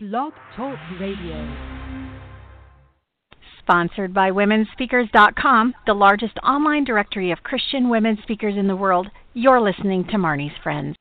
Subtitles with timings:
[0.00, 1.56] Blog Talk Radio.
[3.58, 9.08] Sponsored by WomenSpeakers.com, the largest online directory of Christian women speakers in the world.
[9.34, 10.94] You're listening to Marnie's Friends.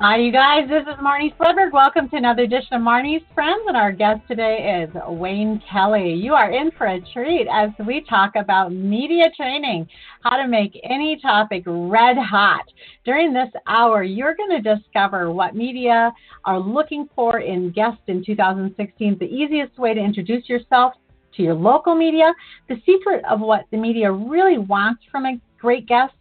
[0.00, 0.68] Hi, you guys.
[0.68, 1.72] This is Marnie Swedberg.
[1.72, 6.14] Welcome to another edition of Marnie's Friends, and our guest today is Wayne Kelly.
[6.14, 9.88] You are in for a treat as we talk about media training,
[10.22, 12.62] how to make any topic red hot.
[13.04, 16.12] During this hour, you're going to discover what media
[16.44, 20.92] are looking for in guests in 2016, the easiest way to introduce yourself
[21.34, 22.32] to your local media,
[22.68, 26.14] the secret of what the media really wants from a great guest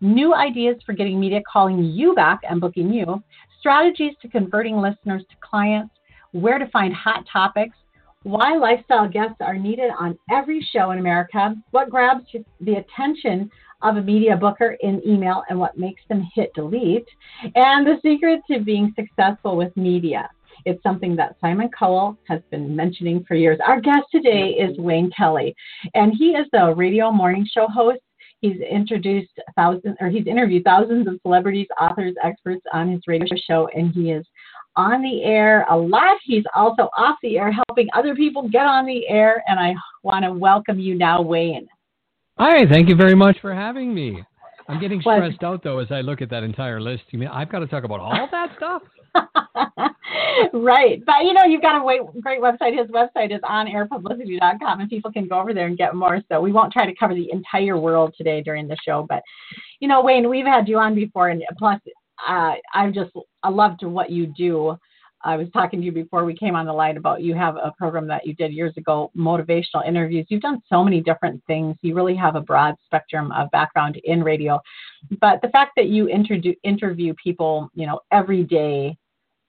[0.00, 3.22] new ideas for getting media calling you back and booking you,
[3.58, 5.94] strategies to converting listeners to clients,
[6.32, 7.76] where to find hot topics,
[8.22, 12.24] why lifestyle guests are needed on every show in America, what grabs
[12.60, 13.50] the attention
[13.82, 17.08] of a media booker in email and what makes them hit delete,
[17.54, 20.28] and the secret to being successful with media.
[20.66, 23.58] It's something that Simon Cowell has been mentioning for years.
[23.66, 25.54] Our guest today is Wayne Kelly,
[25.94, 28.00] and he is the radio morning show host
[28.40, 33.68] He's introduced thousands, or he's interviewed thousands of celebrities, authors, experts on his radio show,
[33.74, 34.26] and he is
[34.76, 36.16] on the air a lot.
[36.24, 39.44] He's also off the air, helping other people get on the air.
[39.46, 41.68] And I want to welcome you now, Wayne.
[42.38, 44.24] Hi, thank you very much for having me.
[44.70, 47.02] I'm getting stressed out though as I look at that entire list.
[47.10, 48.82] You mean I've got to talk about all that stuff?
[50.52, 51.04] right.
[51.04, 52.78] But you know, you've got a great website.
[52.78, 56.20] His website is onairpublicity.com and people can go over there and get more.
[56.30, 59.06] So we won't try to cover the entire world today during the show.
[59.08, 59.22] But,
[59.80, 61.30] you know, Wayne, we've had you on before.
[61.30, 61.80] And plus,
[62.28, 63.10] uh, I just,
[63.42, 64.76] I loved what you do.
[65.22, 67.72] I was talking to you before we came on the line about you have a
[67.76, 70.26] program that you did years ago, motivational interviews.
[70.30, 71.76] You've done so many different things.
[71.82, 74.60] You really have a broad spectrum of background in radio.
[75.20, 78.96] But the fact that you interview interview people, you know, every day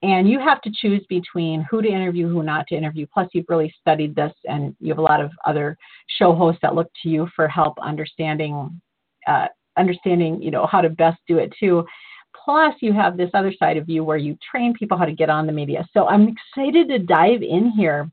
[0.04, 3.06] and you have to choose between who to interview, who not to interview.
[3.14, 5.78] Plus, you've really studied this, and you have a lot of other
[6.08, 8.82] show hosts that look to you for help understanding,
[9.28, 11.86] uh, understanding, you know, how to best do it too.
[12.44, 15.30] Plus, you have this other side of you where you train people how to get
[15.30, 15.88] on the media.
[15.94, 18.10] So I'm excited to dive in here,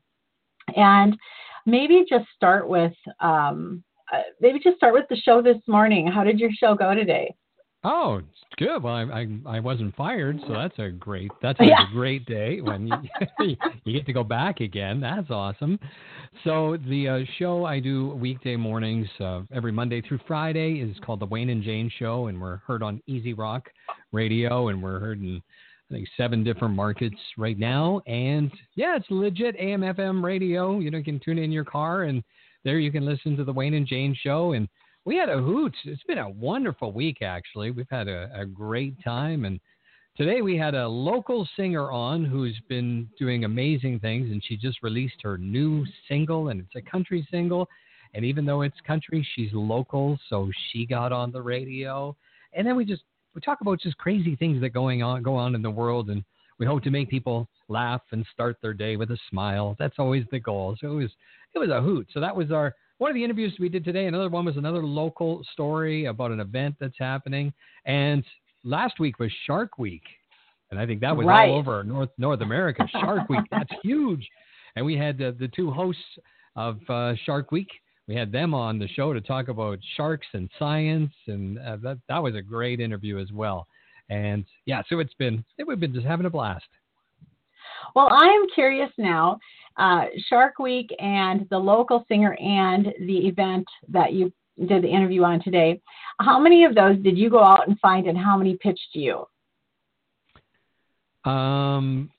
[0.75, 1.17] and
[1.65, 6.07] maybe just start with, um, uh, maybe just start with the show this morning.
[6.07, 7.33] How did your show go today?
[7.83, 8.21] Oh,
[8.57, 8.83] good.
[8.83, 11.85] Well, I, I, I wasn't fired, so that's a great that's a yeah.
[11.93, 12.87] great day when
[13.39, 14.99] you you get to go back again.
[14.99, 15.79] That's awesome.
[16.43, 21.21] So the uh, show I do weekday mornings uh, every Monday through Friday is called
[21.21, 23.69] the Wayne and Jane Show, and we're heard on Easy Rock
[24.11, 25.41] Radio, and we're heard in
[25.89, 28.01] I think seven different markets right now.
[28.07, 30.79] And yeah, it's legit AM/FM radio.
[30.79, 32.23] You know, you can tune in your car, and
[32.65, 34.67] there you can listen to the Wayne and Jane Show and
[35.05, 35.73] we had a hoot.
[35.85, 37.71] It's been a wonderful week, actually.
[37.71, 39.45] We've had a, a great time.
[39.45, 39.59] And
[40.17, 44.31] today we had a local singer on who's been doing amazing things.
[44.31, 47.67] And she just released her new single, and it's a country single.
[48.13, 50.19] And even though it's country, she's local.
[50.29, 52.15] So she got on the radio.
[52.53, 53.03] And then we just
[53.35, 56.23] we talk about just crazy things that going on go on in the world and
[56.57, 59.75] we hope to make people laugh and start their day with a smile.
[59.79, 60.75] That's always the goal.
[60.81, 61.11] So it was
[61.53, 62.07] it was a hoot.
[62.13, 64.85] So that was our one of the interviews we did today, another one was another
[64.85, 67.51] local story about an event that's happening.
[67.85, 68.23] And
[68.63, 70.03] last week was Shark Week.
[70.69, 71.49] And I think that was right.
[71.49, 72.85] all over North North America.
[72.91, 74.27] Shark Week, that's huge.
[74.75, 76.03] And we had uh, the two hosts
[76.55, 77.69] of uh, Shark Week.
[78.07, 81.99] We had them on the show to talk about sharks and science, and uh, that
[82.09, 83.65] that was a great interview as well.
[84.09, 86.65] And yeah, so it's been we've been just having a blast.
[87.95, 89.39] Well, I am curious now
[89.79, 94.31] uh, Shark Week and the local singer and the event that you
[94.67, 95.81] did the interview on today.
[96.19, 99.25] How many of those did you go out and find, and how many pitched you?
[101.23, 102.09] Um,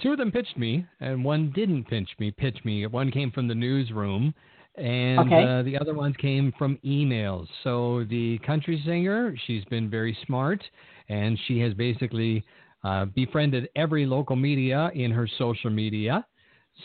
[0.00, 2.30] two of them pitched me, and one didn't pitch me.
[2.30, 2.86] Pitch me.
[2.86, 4.32] One came from the newsroom,
[4.76, 5.44] and okay.
[5.44, 7.48] uh, the other ones came from emails.
[7.64, 10.62] So the country singer, she's been very smart,
[11.08, 12.44] and she has basically
[12.84, 16.24] uh, befriended every local media in her social media.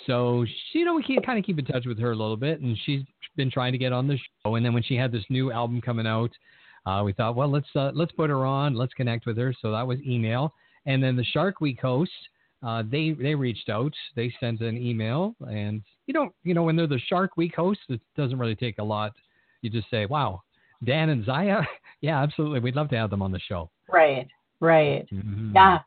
[0.08, 2.38] So she, you know, we can kind of keep in touch with her a little
[2.38, 3.02] bit, and she's
[3.36, 4.56] been trying to get on the show.
[4.56, 6.32] And then when she had this new album coming out,
[6.86, 9.54] uh, we thought, well, let's uh, let's put her on, let's connect with her.
[9.62, 10.54] So that was email,
[10.86, 12.14] and then the Shark Week hosts,
[12.62, 16.76] uh, they they reached out, they sent an email, and you don't, you know, when
[16.76, 19.14] they're the Shark Week hosts, it doesn't really take a lot.
[19.62, 20.42] You just say, wow,
[20.84, 21.62] Dan and Zaya,
[22.02, 23.70] yeah, absolutely, we'd love to have them on the show.
[23.90, 24.28] Right,
[24.60, 25.52] right, mm-hmm.
[25.56, 25.80] yeah.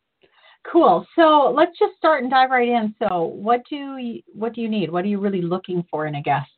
[0.72, 1.06] Cool.
[1.14, 2.94] So let's just start and dive right in.
[2.98, 4.90] So what do you, what do you need?
[4.90, 6.50] What are you really looking for in a guest?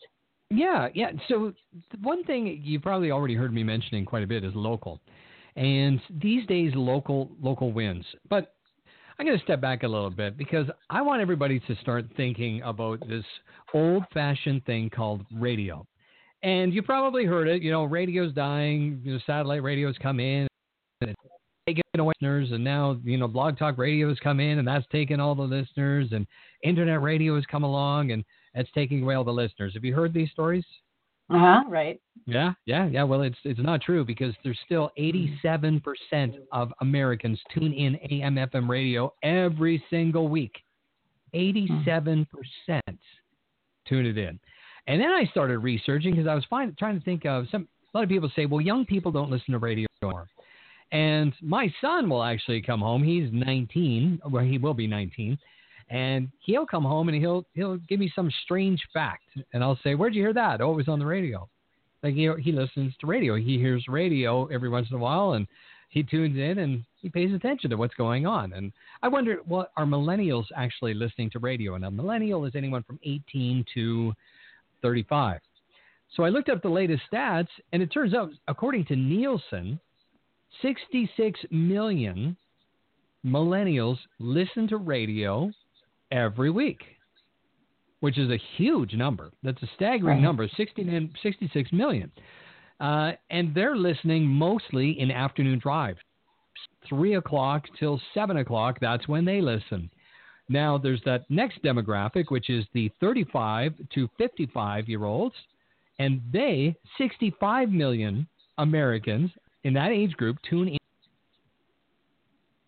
[0.50, 1.10] Yeah, yeah.
[1.28, 1.52] So
[2.00, 4.98] one thing you probably already heard me mentioning quite a bit is local,
[5.56, 8.06] and these days local local wins.
[8.30, 8.54] But
[9.18, 12.62] I'm going to step back a little bit because I want everybody to start thinking
[12.62, 13.24] about this
[13.74, 15.86] old-fashioned thing called radio.
[16.42, 17.60] And you probably heard it.
[17.60, 19.02] You know, radio's dying.
[19.04, 20.48] You know, satellite radios come in
[21.68, 24.86] taking away listeners, and now you know, blog talk radio has come in and that's
[24.90, 26.26] taken all the listeners, and
[26.62, 28.24] internet radio has come along and
[28.54, 29.74] that's taking away all the listeners.
[29.74, 30.64] Have you heard these stories?
[31.30, 31.62] Uh huh.
[31.68, 32.00] Right.
[32.26, 33.02] Yeah, yeah, yeah.
[33.02, 35.80] Well, it's it's not true because there's still 87%
[36.52, 40.56] of Americans tune in AM FM radio every single week.
[41.34, 42.26] 87%
[43.86, 44.40] tune it in.
[44.86, 47.68] And then I started researching because I was find, trying to think of some.
[47.92, 50.28] A lot of people say, well, young people don't listen to radio anymore.
[50.90, 53.02] And my son will actually come home.
[53.02, 55.38] He's 19, well, he will be 19,
[55.90, 59.94] and he'll come home and he'll he'll give me some strange fact, and I'll say,
[59.94, 61.48] "Where'd you hear that?" Oh, it was on the radio.
[62.02, 63.36] Like he he listens to radio.
[63.36, 65.46] He hears radio every once in a while, and
[65.88, 68.52] he tunes in and he pays attention to what's going on.
[68.52, 71.74] And I wonder, what are millennials actually listening to radio?
[71.74, 74.12] And a millennial is anyone from 18 to
[74.82, 75.40] 35.
[76.14, 79.78] So I looked up the latest stats, and it turns out, according to Nielsen,
[80.62, 82.36] 66 million
[83.24, 85.50] millennials listen to radio
[86.10, 86.80] every week,
[88.00, 89.30] which is a huge number.
[89.42, 90.22] That's a staggering Right.
[90.22, 92.10] number 60, 66 million.
[92.80, 95.98] Uh, and they're listening mostly in afternoon drives.
[96.88, 99.90] Three o'clock till seven o'clock, that's when they listen.
[100.48, 105.34] Now, there's that next demographic, which is the 35 to 55 year olds,
[105.98, 109.30] and they, 65 million Americans
[109.68, 110.78] in that age group, tune in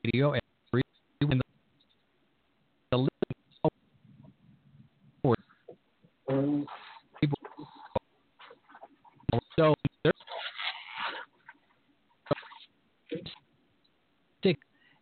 [0.05, 0.35] radio
[0.73, 0.83] every
[1.23, 1.41] and
[6.29, 6.67] the
[7.19, 7.39] people.
[9.59, 9.75] So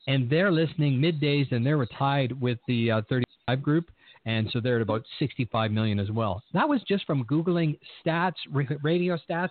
[0.06, 3.90] and they're listening middays, and they're tied with the uh, 35 group,
[4.24, 6.42] and so they're at about 65 million as well.
[6.54, 9.50] That was just from googling stats, radio stats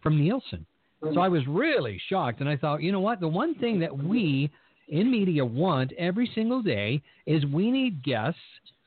[0.00, 0.64] from Nielsen.
[1.02, 3.20] So I was really shocked, and I thought, you know what?
[3.20, 4.50] The one thing that we
[4.88, 8.40] in media want every single day is we need guests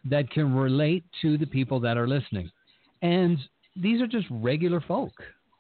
[0.09, 2.51] that can relate to the people that are listening.
[3.01, 3.37] And
[3.75, 5.13] these are just regular folk.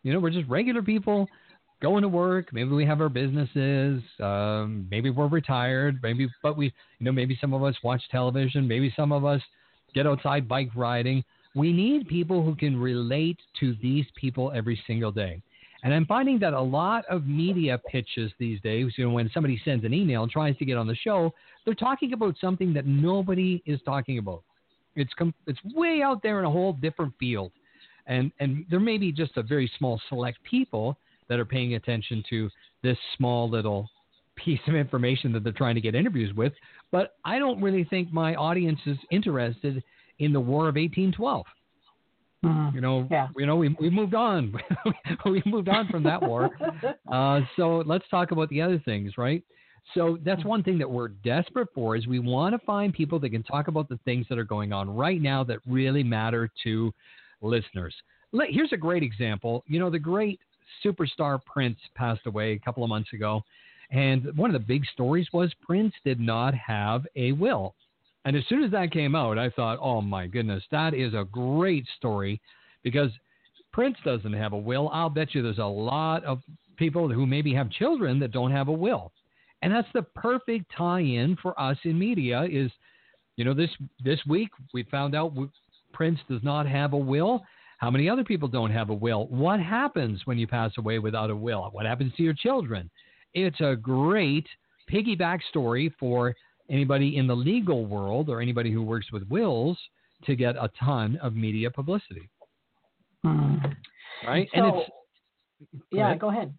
[0.03, 1.27] You know, we're just regular people
[1.81, 2.51] going to work.
[2.51, 4.03] Maybe we have our businesses.
[4.19, 5.99] Um, maybe we're retired.
[6.03, 6.65] Maybe, but we,
[6.99, 8.67] you know, maybe some of us watch television.
[8.67, 9.41] Maybe some of us
[9.93, 11.23] get outside bike riding.
[11.55, 15.41] We need people who can relate to these people every single day.
[15.83, 19.59] And I'm finding that a lot of media pitches these days, you know, when somebody
[19.65, 21.33] sends an email and tries to get on the show,
[21.65, 24.43] they're talking about something that nobody is talking about.
[24.95, 27.51] It's com- it's way out there in a whole different field,
[28.07, 30.97] and and there may be just a very small select people
[31.29, 32.49] that are paying attention to
[32.83, 33.89] this small little
[34.35, 36.53] piece of information that they're trying to get interviews with.
[36.91, 39.81] But I don't really think my audience is interested
[40.19, 41.45] in the War of 1812.
[42.43, 42.73] Mhm.
[42.73, 43.27] You know, Yeah.
[43.37, 44.53] you know, we we moved on.
[45.25, 46.49] we moved on from that war.
[47.11, 49.43] Uh, so let's talk about the other things, right?
[49.93, 53.31] So that's one thing that we're desperate for is we want to find people that
[53.31, 56.93] can talk about the things that are going on right now that really matter to
[57.41, 57.93] listeners.
[58.31, 59.63] Let- Here's a great example.
[59.67, 60.39] You know, the great
[60.85, 63.43] superstar Prince passed away a couple of months ago,
[63.89, 67.75] and one of the big stories was Prince did not have a will.
[68.25, 71.25] And as soon as that came out, I thought, oh my goodness, that is a
[71.31, 72.39] great story
[72.83, 73.11] because
[73.73, 74.89] Prince doesn't have a will.
[74.89, 76.41] I'll bet you there's a lot of
[76.77, 79.11] people who maybe have children that don't have a will.
[79.61, 82.71] And that's the perfect tie-in for us in media is,
[83.37, 83.69] you know, this
[84.03, 85.33] this week we found out
[85.93, 87.43] Prince does not have a will.
[87.77, 89.27] How many other people don't have a will?
[89.27, 91.69] What happens when you pass away without a will?
[91.71, 92.89] What happens to your children?
[93.33, 94.47] It's a great
[94.91, 96.35] piggyback story for
[96.71, 99.77] anybody in the legal world or anybody who works with wills
[100.25, 102.29] to get a ton of media publicity,
[103.25, 103.75] Mhm.
[104.25, 104.49] right?
[104.55, 104.89] So, and it's
[105.91, 106.19] yeah, ahead.
[106.19, 106.53] go ahead.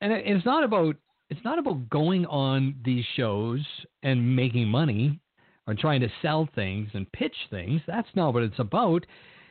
[0.00, 0.96] and it- it's not about
[1.30, 3.64] it's not about going on these shows
[4.02, 5.18] and making money
[5.66, 7.80] or trying to sell things and pitch things.
[7.86, 9.06] That's not what it's about.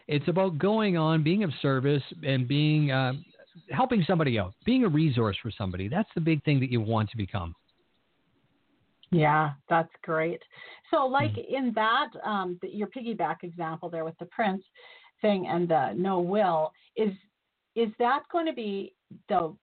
[0.07, 3.13] It's about going on, being of service, and being uh,
[3.71, 5.87] helping somebody out, being a resource for somebody.
[5.87, 7.55] That's the big thing that you want to become.
[9.13, 10.41] Yeah, that's great.
[10.91, 11.55] So, like Mm-hmm.
[11.55, 14.63] in that, um, the, your piggyback example there with the Prince
[15.21, 17.11] thing and the no will is
[17.75, 18.93] is that going to be
[19.29, 19.55] the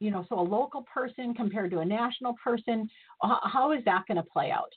[0.00, 2.88] you know so a local person compared to a national person?
[3.22, 4.72] How, how is that going to play out?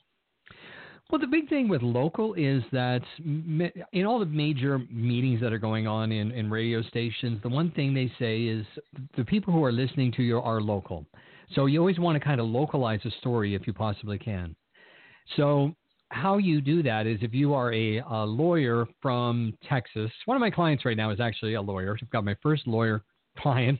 [1.10, 5.58] Well, the big thing with local is that in all the major meetings that are
[5.58, 8.66] going on in, in radio stations, the one thing they say is
[9.16, 11.06] the people who are listening to you are local.
[11.54, 14.54] So you always want to kind of localize a story if you possibly can.
[15.36, 15.74] So
[16.10, 20.10] how you do that is if you are a, a lawyer from Texas.
[20.24, 21.96] One of my clients right now is actually a lawyer.
[22.00, 23.02] I've got my first lawyer
[23.38, 23.78] client,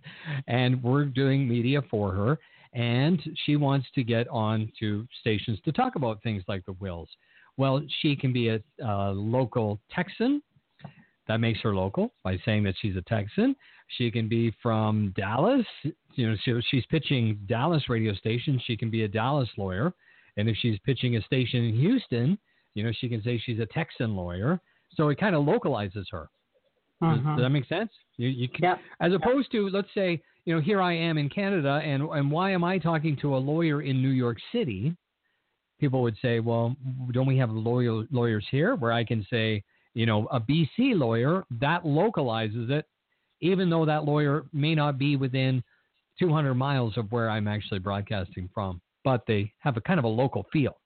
[0.49, 2.39] and we're doing media for her.
[2.73, 7.09] And she wants to get on to stations to talk about things like the wills.
[7.57, 10.43] Well, she can be a, a local Texan.
[11.27, 13.57] That makes her local by saying that she's a Texan.
[13.97, 15.65] She can be from Dallas.
[16.17, 18.61] You know, she, she's pitching Dallas radio station.
[18.67, 19.93] She can be a Dallas lawyer.
[20.37, 22.39] And if she's pitching a station in Houston,
[22.75, 24.61] you know, she can say she's a Texan lawyer.
[24.95, 26.29] So it kind of localizes her.
[27.03, 27.15] Uh-huh.
[27.15, 27.91] Does, does, that make sense?
[28.17, 28.79] You, you can, yep.
[29.01, 32.53] As opposed to, let's say, you know, here I am in Canada, and and why
[32.53, 34.97] am I talking to a lawyer in New York City?
[35.79, 36.75] People would say, well,
[37.13, 41.45] don't we have lawyer, lawyers here where I can say, you know, a BC lawyer
[41.61, 42.87] that localizes it,
[43.41, 45.63] even though that lawyer may not be within
[46.19, 50.09] 200 miles of where I'm actually broadcasting from but they have a kind of a
[50.09, 50.77] local feel.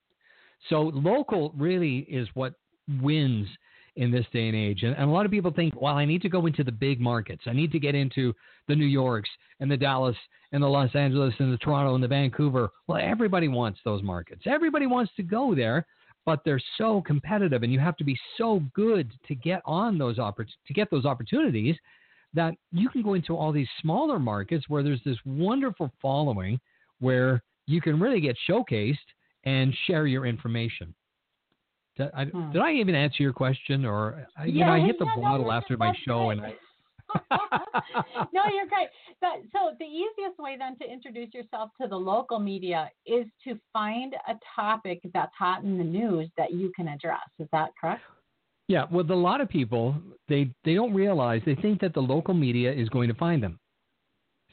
[0.69, 2.53] So local really is what
[3.01, 3.47] wins
[3.95, 4.83] in this day and age.
[4.83, 7.01] And, and, a lot of people think, well, I need to go into the big
[7.01, 7.41] markets.
[7.47, 8.31] I need to get into
[8.67, 10.15] the New Yorks and the Dallas
[10.51, 12.69] and the Los Angeles and the Toronto and the Vancouver.
[12.87, 14.43] Well, everybody wants those markets.
[14.45, 15.87] Everybody wants to go there,
[16.23, 20.19] but they're so competitive, and you have to be so good to get on those
[20.19, 21.75] oppor- to get those opportunities
[22.33, 26.59] that you can go into all these smaller markets where there's this wonderful following
[26.99, 28.97] where you can really get showcased
[29.43, 30.93] and share your information.
[31.97, 32.51] Did I, hmm.
[32.51, 35.47] did I even answer your question, or yeah, you know, I hit the yeah, bottle
[35.47, 36.37] no, after my show, great.
[36.37, 36.55] and I.
[38.33, 38.87] no, you're great.
[39.19, 43.59] But so the easiest way then to introduce yourself to the local media is to
[43.73, 47.19] find a topic that's hot in the news that you can address.
[47.39, 48.01] Is that correct?
[48.71, 48.85] Yeah.
[48.89, 49.95] Well, a lot of people
[50.29, 53.59] they they don't realize they think that the local media is going to find them.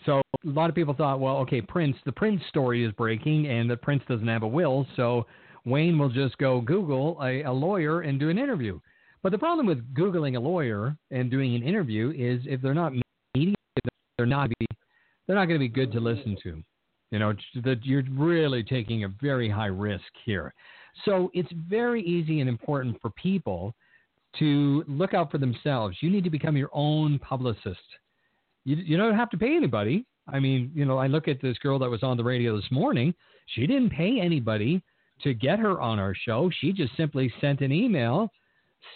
[0.07, 3.71] So a lot of people thought, well, okay, Prince, the Prince story is breaking, and
[3.71, 5.25] the Prince doesn't have a will, so
[5.65, 8.81] Wayne will just go Google a, a lawyer and do an interview.
[9.23, 12.93] But the problem with googling a lawyer and doing an interview is if they're not
[13.37, 13.55] media,
[14.17, 14.67] they're not be,
[15.27, 16.61] they're not going to be good to listen to.
[17.13, 20.53] You know, that you're really taking a very high risk here.
[21.05, 23.75] So it's very easy and important for people
[24.38, 25.97] to look out for themselves.
[26.00, 27.80] You need to become your own publicist
[28.68, 30.04] you, you don't have to pay anybody.
[30.28, 32.70] I mean, you know, I look at this girl that was on the radio this
[32.70, 33.14] morning.
[33.47, 34.82] She didn't pay anybody
[35.23, 36.50] to get her on our show.
[36.61, 38.30] She just simply sent an email,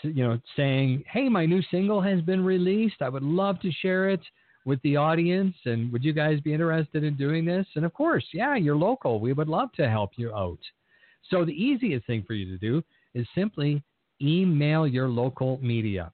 [0.02, 3.00] you know, saying, "Hey, my new single has been released.
[3.00, 4.20] I would love to share it
[4.66, 8.26] with the audience, and would you guys be interested in doing this?" And of course,
[8.34, 9.20] yeah, you're local.
[9.20, 10.60] We would love to help you out.
[11.30, 12.84] So the easiest thing for you to do
[13.14, 13.82] is simply
[14.22, 16.12] email your local media.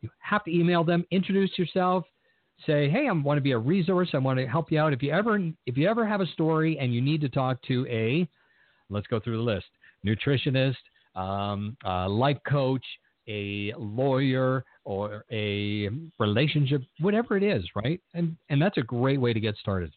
[0.00, 2.04] You have to email them, introduce yourself,
[2.66, 4.10] say, "Hey, I want to be a resource.
[4.14, 4.92] I want to help you out.
[4.92, 7.86] If you ever if you ever have a story and you need to talk to
[7.88, 8.28] a,
[8.90, 9.66] let's go through the list:
[10.06, 10.76] nutritionist,
[11.14, 12.84] um, life coach,
[13.28, 15.88] a lawyer, or a
[16.18, 18.00] relationship, whatever it is, right?
[18.14, 19.92] And and that's a great way to get started.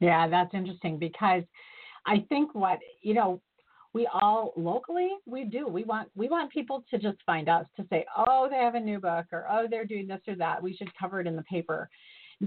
[0.00, 1.42] Yeah, that's interesting because
[2.06, 3.40] I think what you know
[3.94, 5.66] we all locally we do.
[5.66, 8.80] We want we want people to just find us to say oh they have a
[8.80, 10.62] new book or oh they're doing this or that.
[10.62, 11.88] We should cover it in the paper.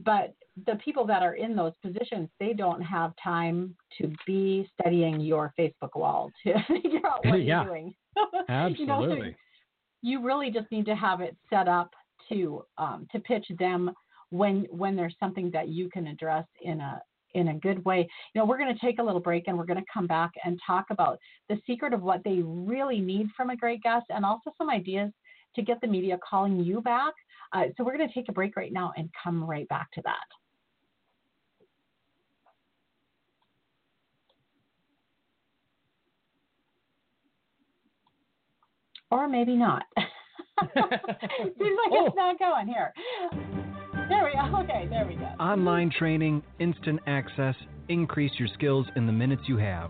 [0.06, 0.34] But
[0.66, 5.54] the people that are in those positions they don't have time to be studying your
[5.60, 7.64] facebook wall to figure out what yeah.
[7.64, 7.94] you're doing.
[8.48, 9.32] Absolutely you, know, so
[10.02, 11.92] you really just need to have it set up
[12.30, 13.92] to um, to pitch them
[14.30, 17.02] when when there's something that you can address in a
[17.34, 18.08] in a good way.
[18.34, 20.32] You know, we're going to take a little break and we're going to come back
[20.44, 21.20] and talk about
[21.50, 25.12] the secret of what they really need from a great guest and also some ideas
[25.56, 27.14] to get the media calling you back.
[27.54, 30.02] Uh, so we're going to take a break right now and come right back to
[30.04, 30.16] that.
[39.10, 39.84] Or maybe not.
[39.98, 42.06] Seems like oh.
[42.06, 42.94] it's not going here.
[44.12, 44.42] There we go.
[44.62, 45.26] Okay, there we go.
[45.40, 47.56] Online training, instant access,
[47.88, 49.90] increase your skills in the minutes you have.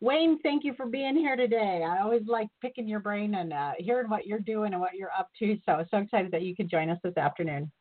[0.00, 1.86] Wayne, thank you for being here today.
[1.88, 5.10] I always like picking your brain and uh, hearing what you're doing and what you're
[5.18, 5.56] up to.
[5.64, 7.72] So, so excited that you could join us this afternoon.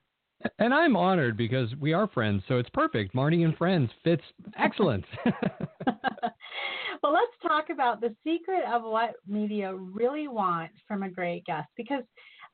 [0.60, 3.14] And I'm honored because we are friends, so it's perfect.
[3.14, 4.24] Marnie and friends fits
[4.58, 5.04] excellent.
[5.26, 11.68] well, let's talk about the secret of what media really want from a great guest
[11.76, 12.04] because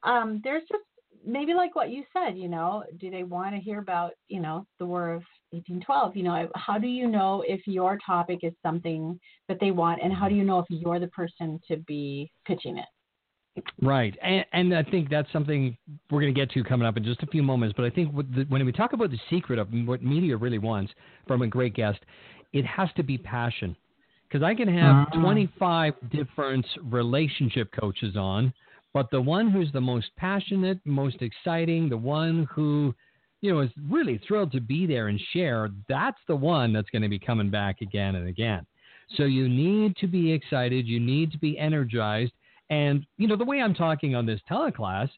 [0.04, 0.84] um, there's just
[1.26, 4.66] maybe like what you said, you know, do they want to hear about, you know,
[4.80, 6.16] the War of 1812?
[6.16, 10.14] You know, how do you know if your topic is something that they want, and
[10.14, 12.86] how do you know if you're the person to be pitching it?
[13.82, 15.78] Right, and, and I think that's something
[16.10, 17.74] we're going to get to coming up in just a few moments.
[17.76, 20.94] But I think the, when we talk about the secret of what media really wants
[21.28, 22.00] from a great guest,
[22.54, 23.76] it has to be passion.
[24.28, 25.22] Because I can have uh-huh.
[25.22, 28.54] 25 different relationship coaches on,
[28.94, 32.94] but the one who's the most passionate, most exciting, the one who,
[33.42, 37.02] you know, is really thrilled to be there and share, that's the one that's going
[37.02, 38.66] to be coming back again and again.
[39.16, 42.34] So you need to be excited, you need to be energized,
[42.70, 45.10] and you know the way I'm talking on this teleclass,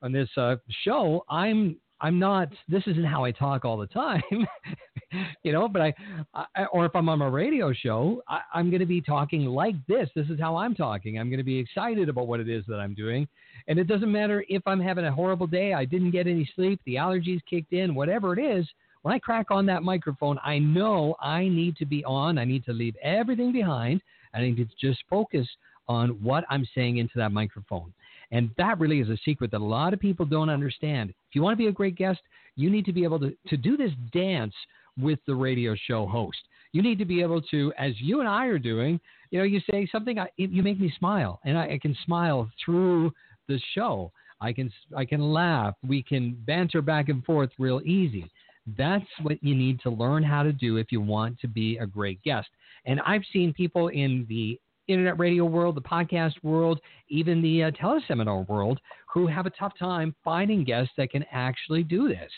[0.00, 2.48] on this uh, show, I'm I'm not.
[2.68, 4.22] This isn't how I talk all the time,
[5.42, 5.68] you know.
[5.68, 5.94] But I,
[6.34, 9.74] I, or if I'm on a radio show, I, I'm going to be talking like
[9.86, 10.08] this.
[10.14, 11.18] This is how I'm talking.
[11.18, 13.26] I'm going to be excited about what it is that I'm doing,
[13.68, 15.74] and it doesn't matter if I'm having a horrible day.
[15.74, 16.80] I didn't get any sleep.
[16.86, 17.94] The allergies kicked in.
[17.94, 18.66] Whatever it is,
[19.02, 22.38] when I crack on that microphone, I know I need to be on.
[22.38, 24.00] I need to leave everything behind.
[24.34, 25.46] I need to just focus
[25.88, 27.92] on what I'm saying into that microphone.
[28.30, 31.10] And that really is a secret that a lot of people don't understand.
[31.10, 32.20] If you want to be a great guest,
[32.56, 34.54] you need to be able to, to do this dance
[35.00, 36.38] with the radio show host.
[36.72, 38.98] You need to be able to, as you and I are doing,
[39.30, 42.50] you know, you say something, I, you make me smile, and I, I can smile
[42.64, 43.12] through
[43.48, 44.12] the show.
[44.40, 45.74] I can I can laugh.
[45.86, 48.30] We can banter back and forth real easy.
[48.76, 51.86] That's what you need to learn how to do if you want to be a
[51.86, 52.48] great guest.
[52.84, 57.70] And I've seen people in the internet radio world, the podcast world, even the uh,
[57.70, 58.80] teleseminar world,
[59.12, 62.30] who have a tough time finding guests that can actually do this.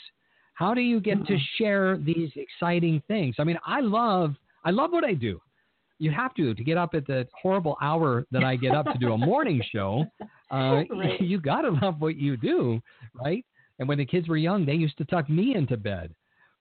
[0.55, 1.35] How do you get mm-hmm.
[1.35, 3.37] to share these exciting things?
[3.39, 5.41] I mean, I love I love what I do.
[5.99, 8.99] You have to to get up at the horrible hour that I get up to
[8.99, 10.05] do a morning show.
[10.51, 11.21] Uh, right.
[11.21, 12.81] You got to love what you do,
[13.15, 13.45] right?
[13.79, 16.15] And when the kids were young, they used to tuck me into bed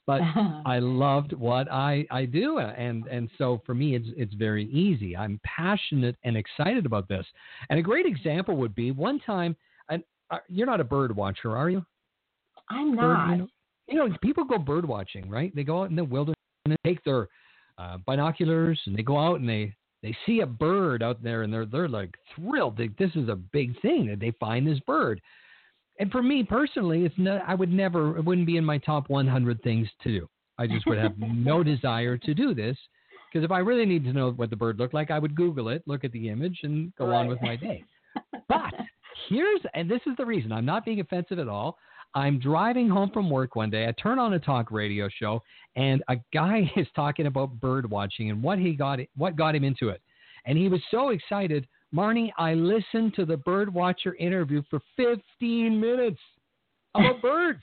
[0.05, 0.21] but
[0.65, 5.15] I loved what I, I do, and and so for me, it's it's very easy.
[5.15, 7.25] I'm passionate and excited about this.
[7.69, 9.55] And a great example would be one time.
[9.89, 11.85] And uh, you're not a bird watcher, are you?
[12.69, 13.27] I'm not.
[13.27, 13.47] Bird, you, know,
[13.87, 15.53] you know, people go bird watching, right?
[15.55, 17.27] They go out in the wilderness and they take their
[17.77, 21.53] uh, binoculars and they go out and they they see a bird out there and
[21.53, 22.77] they're they're like thrilled.
[22.77, 25.21] They, this is a big thing that they find this bird.
[25.99, 27.41] And for me personally, it's not.
[27.47, 28.17] I would never.
[28.17, 30.27] It wouldn't be in my top 100 things to do.
[30.57, 32.77] I just would have no desire to do this
[33.31, 35.69] because if I really need to know what the bird looked like, I would Google
[35.69, 37.19] it, look at the image, and go right.
[37.19, 37.83] on with my day.
[38.47, 38.73] But
[39.29, 41.77] here's, and this is the reason I'm not being offensive at all.
[42.15, 43.87] I'm driving home from work one day.
[43.87, 45.41] I turn on a talk radio show,
[45.75, 49.63] and a guy is talking about bird watching and what he got, what got him
[49.63, 50.01] into it.
[50.45, 55.79] And he was so excited Marnie, I listened to the bird watcher interview for 15
[55.79, 56.19] minutes
[56.95, 57.61] about birds.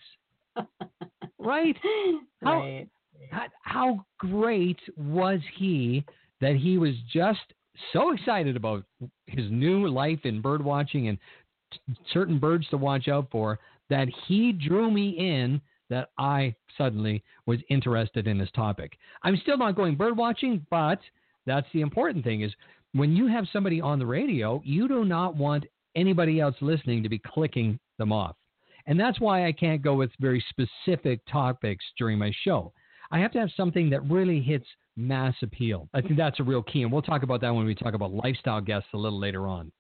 [1.38, 1.76] right?
[2.42, 2.88] How, right.
[3.30, 6.04] How, how great was he
[6.40, 7.40] that he was just
[7.92, 8.84] so excited about
[9.26, 11.18] his new life in bird watching and
[11.72, 13.58] t- certain birds to watch out for
[13.90, 18.96] that he drew me in that I suddenly was interested in this topic.
[19.22, 21.00] I'm still not going bird watching, but
[21.46, 22.52] that's the important thing is
[22.92, 27.08] when you have somebody on the radio, you do not want anybody else listening to
[27.08, 28.36] be clicking them off.
[28.86, 32.72] And that's why I can't go with very specific topics during my show.
[33.10, 35.88] I have to have something that really hits mass appeal.
[35.94, 36.82] I think that's a real key.
[36.82, 39.72] And we'll talk about that when we talk about lifestyle guests a little later on.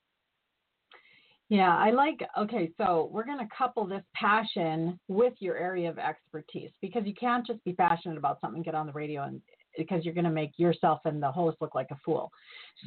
[1.50, 5.98] Yeah, I like, okay, so we're going to couple this passion with your area of
[5.98, 9.42] expertise because you can't just be passionate about something, get on the radio and,
[9.76, 12.30] because you're going to make yourself and the host look like a fool.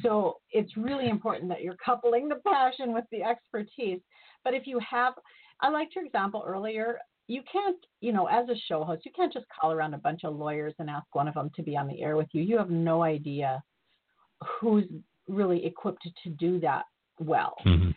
[0.02, 4.00] So it's really important that you're coupling the passion with the expertise.
[4.42, 5.14] But if you have,
[5.60, 9.32] I liked your example earlier you can't, you know, as a show host, you can't
[9.32, 11.88] just call around a bunch of lawyers and ask one of them to be on
[11.88, 12.42] the air with you.
[12.42, 13.62] You have no idea
[14.60, 14.84] who's
[15.26, 16.84] really equipped to do that
[17.18, 17.54] well.
[17.66, 17.90] Mm-hmm.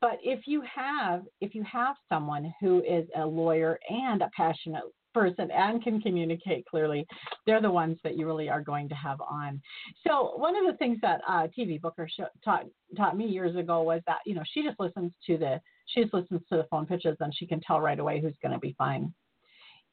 [0.00, 4.84] But if you have if you have someone who is a lawyer and a passionate
[5.14, 7.06] person and can communicate clearly,
[7.46, 9.60] they're the ones that you really are going to have on.
[10.06, 12.64] So one of the things that uh, TV Booker show, taught
[12.96, 16.14] taught me years ago was that you know she just listens to the she just
[16.14, 18.74] listens to the phone pitches and she can tell right away who's going to be
[18.78, 19.12] fine.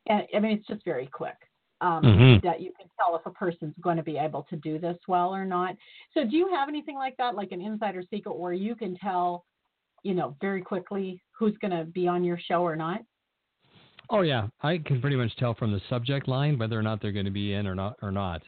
[0.08, 1.36] And I mean it's just very quick.
[1.82, 2.48] Um, Mm-hmm.
[2.48, 5.36] That you can tell if a person's going to be able to do this well
[5.36, 5.76] or not.
[6.13, 9.44] So, do you have anything like that, like an insider secret, where you can tell,
[10.06, 13.02] you know, very quickly who's going to be on your show or not?
[14.12, 17.12] Oh yeah, I can pretty much tell from the subject line whether or not they're
[17.12, 18.44] going to be in or not or not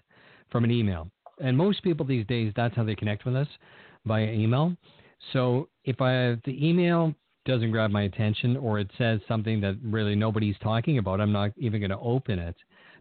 [0.52, 1.10] from an email.
[1.40, 3.48] And most people these days, that's how they connect with us
[4.06, 4.78] via email.
[5.34, 7.16] So if I if the email
[7.46, 11.52] doesn't grab my attention or it says something that really nobody's talking about, I'm not
[11.58, 12.56] even going to open it.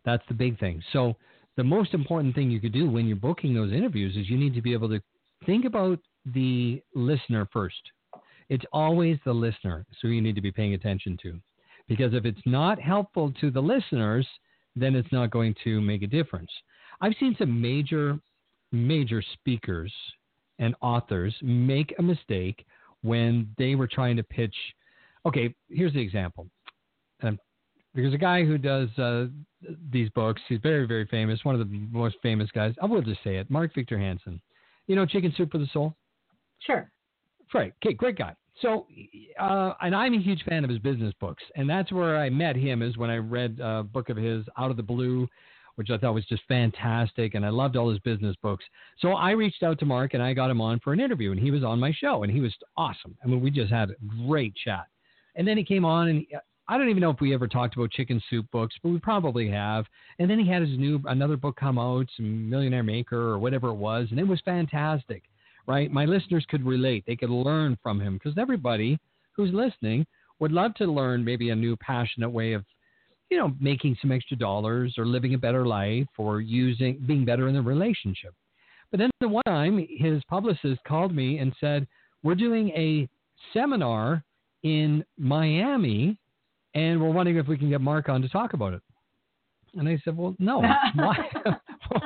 [0.07, 0.83] That's the big thing.
[0.95, 1.15] So
[1.59, 4.55] the most important thing you could do when you're booking those interviews is you need
[4.55, 5.01] to be able to
[5.45, 7.77] think about the listener first.
[8.49, 11.39] It's always the listener, so you need to be paying attention to.
[11.89, 14.27] Because if it's not helpful to the listeners,
[14.75, 16.51] then it's not going to make a difference.
[17.01, 18.19] I've seen some major,
[18.73, 19.93] major speakers
[20.59, 22.65] and authors make a mistake
[23.03, 24.55] when they were trying to pitch.
[25.25, 26.47] Okay, here's the example.
[27.23, 27.39] Um,
[27.95, 29.27] there's a guy who does uh,
[29.91, 30.43] these books.
[30.49, 31.45] He's very, very famous.
[31.45, 32.75] One of the most famous guys.
[32.83, 33.51] I will just say it.
[33.51, 34.41] Mark Victor Hansen.
[34.87, 35.97] You know, Chicken Soup for the Soul.
[36.59, 36.91] Sure.
[37.55, 37.73] Right.
[37.85, 38.35] Okay, great guy.
[38.63, 38.87] So,
[39.39, 42.57] uh, and I'm a huge fan of his business books, and that's where I met
[42.57, 42.83] him.
[42.83, 45.29] Is when I read a book of his, Out of the Blue,
[45.77, 48.65] which I thought was just fantastic, and I loved all his business books.
[48.99, 51.41] So I reached out to Mark and I got him on for an interview, and
[51.41, 53.17] he was on my show, and he was awesome.
[53.23, 54.87] I mean, we just had a great chat.
[55.35, 56.27] And then he came on, and
[56.67, 59.51] I don't even know if we ever talked about chicken soup books, but we probably
[59.51, 59.85] have.
[60.19, 63.69] And then he had his new another book come out, some Millionaire Maker or whatever
[63.69, 65.25] it was, and it was fantastic
[65.67, 65.91] right?
[65.91, 67.05] My listeners could relate.
[67.07, 68.99] They could learn from him because everybody
[69.33, 70.07] who's listening
[70.39, 72.65] would love to learn maybe a new passionate way of,
[73.31, 77.49] you know, making some extra dollars or living a better life or using being better
[77.49, 78.35] in the relationship.
[78.91, 81.87] But then the one time his publicist called me and said,
[82.23, 83.09] "We're doing a
[83.53, 84.23] seminar
[84.63, 86.19] in Miami
[86.75, 88.83] and we're wondering if we can get Mark on to talk about it."
[89.75, 90.63] And I said, "Well, no.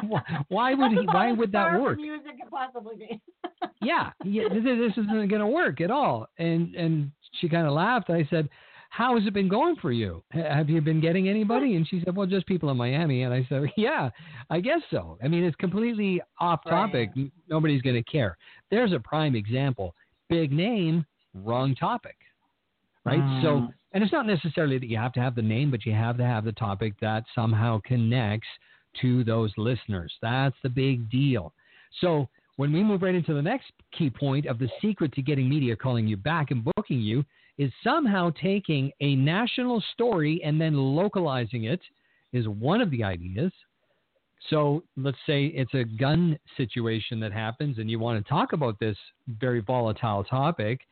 [0.08, 3.20] Why why would he, why would that work?" Music could possibly be.
[3.80, 6.28] yeah, yeah this, this isn't going to work at all.
[6.38, 8.10] And and she kind of laughed.
[8.10, 8.48] I said,
[8.90, 10.22] "How has it been going for you?
[10.30, 13.46] Have you been getting anybody?" And she said, "Well, just people in Miami." And I
[13.48, 14.10] said, "Yeah,
[14.50, 15.18] I guess so.
[15.22, 17.10] I mean, it's completely off topic.
[17.16, 17.30] Right.
[17.48, 18.36] Nobody's going to care."
[18.70, 19.94] There's a prime example.
[20.28, 22.16] Big name, wrong topic.
[23.04, 23.42] Right?
[23.42, 23.72] So, Mm.
[23.92, 26.24] and it's not necessarily that you have to have the name, but you have to
[26.24, 28.46] have the topic that somehow connects
[29.00, 30.12] to those listeners.
[30.20, 31.54] That's the big deal.
[32.00, 32.28] So,
[32.60, 35.74] when we move right into the next key point of the secret to getting media
[35.74, 37.24] calling you back and booking you
[37.56, 41.80] is somehow taking a national story and then localizing it
[42.34, 43.50] is one of the ideas.
[44.50, 48.78] So let's say it's a gun situation that happens and you want to talk about
[48.78, 48.96] this
[49.40, 50.82] very volatile topic.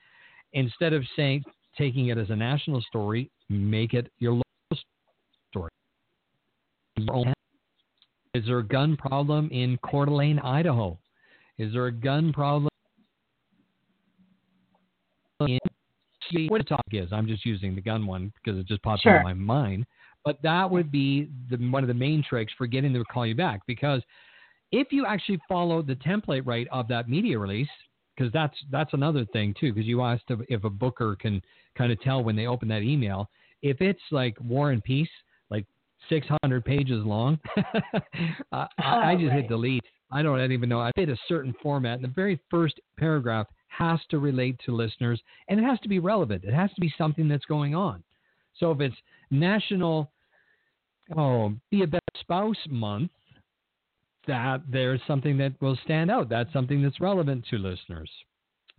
[0.55, 1.45] Instead of saying
[1.77, 4.83] taking it as a national story, make it your local
[5.51, 5.71] story.
[8.33, 10.99] Is there a gun problem in Coeur d'Alene, Idaho?
[11.59, 12.69] Is there a gun problem
[15.41, 15.59] in
[16.49, 17.13] what the topic is?
[17.13, 19.15] I'm just using the gun one because it just popped Sure.
[19.15, 19.87] into my mind.
[20.25, 23.27] But that would be the, one of the main tricks for getting them to call
[23.27, 24.03] you back because
[24.73, 27.69] if you actually follow the template right of that media release,
[28.17, 29.73] because that's that's another thing too.
[29.73, 31.41] Because you asked if, a booker can
[31.77, 33.31] kind of tell when they open that email
[33.63, 35.09] if it's like War and Peace,
[35.51, 35.67] like
[36.09, 37.39] 600 pages long.
[38.53, 39.37] I, I just right.
[39.37, 39.85] hit delete.
[40.11, 40.81] I don't even know.
[40.81, 45.21] I hit a certain format, and the very first paragraph has to relate to listeners,
[45.49, 46.45] and it has to be relevant.
[46.45, 48.03] It has to be something that's going on.
[48.57, 48.97] So if it's
[49.31, 50.11] National,
[51.17, 53.11] oh, Be a Better Spouse Month,
[54.27, 56.29] that there's something that will stand out.
[56.29, 58.11] That's something that's relevant to listeners.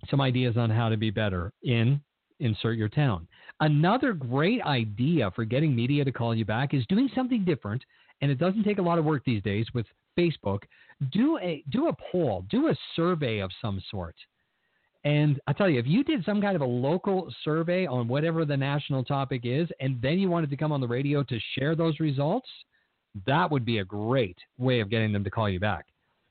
[0.09, 2.01] Some ideas on how to be better in
[2.39, 3.27] insert your town.
[3.61, 7.83] Another great idea for getting media to call you back is doing something different,
[8.21, 9.85] and it doesn't take a lot of work these days with
[10.17, 10.63] Facebook.
[11.11, 14.15] Do a do a poll, do a survey of some sort.
[15.05, 18.43] And I tell you, if you did some kind of a local survey on whatever
[18.43, 21.73] the national topic is, and then you wanted to come on the radio to share
[21.73, 22.49] those results,
[23.25, 25.85] that would be a great way of getting them to call you back.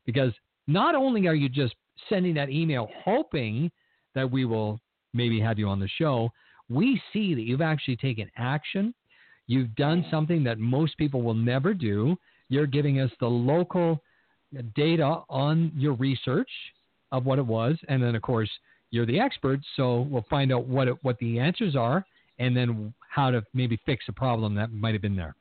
[0.04, 0.32] Because
[0.66, 1.74] not only are you just
[2.08, 3.70] sending that email hoping
[4.14, 4.78] that we will
[5.14, 6.30] maybe have you on the show,
[6.68, 8.94] we see that you've actually taken action
[9.48, 12.16] You've done something that most people will never do.
[12.50, 14.00] You're giving us the local
[14.76, 16.50] data on your research
[17.10, 18.50] of what it was, and then of course
[18.90, 22.04] you're the expert, so we'll find out what it, what the answers are,
[22.38, 25.34] and then how to maybe fix a problem that might have been there.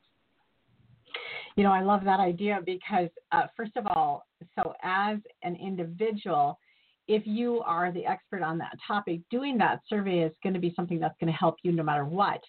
[1.58, 6.60] You know, I love that idea because, uh, first of all, so as an individual,
[7.08, 10.74] if you are the expert on that topic, doing that survey is going to be
[10.76, 12.41] something that's going to help you no matter what.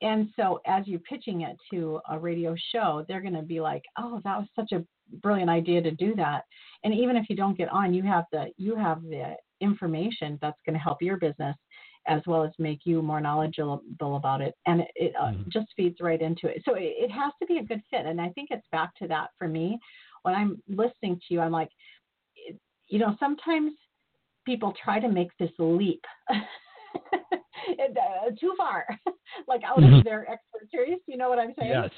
[0.00, 3.82] And so, as you're pitching it to a radio show, they're going to be like,
[3.98, 4.84] "Oh, that was such a
[5.22, 6.42] brilliant idea to do that."
[6.84, 10.60] And even if you don't get on, you have the you have the information that's
[10.64, 11.56] going to help your business
[12.06, 14.54] as well as make you more knowledgeable about it.
[14.66, 15.50] And it, uh, mm-hmm.
[15.52, 16.62] just feeds right into it.
[16.64, 18.06] So it, it has to be a good fit.
[18.06, 19.78] And I think it's back to that for me.
[20.22, 21.68] When I'm listening to you, I'm like,
[22.88, 23.72] you know, sometimes
[24.48, 26.02] people try to make this leap.
[26.30, 26.34] uh,
[28.40, 28.86] too far,
[29.48, 29.96] like out mm-hmm.
[29.96, 31.00] of their expertise.
[31.06, 31.70] You know what I'm saying?
[31.70, 31.90] Yes.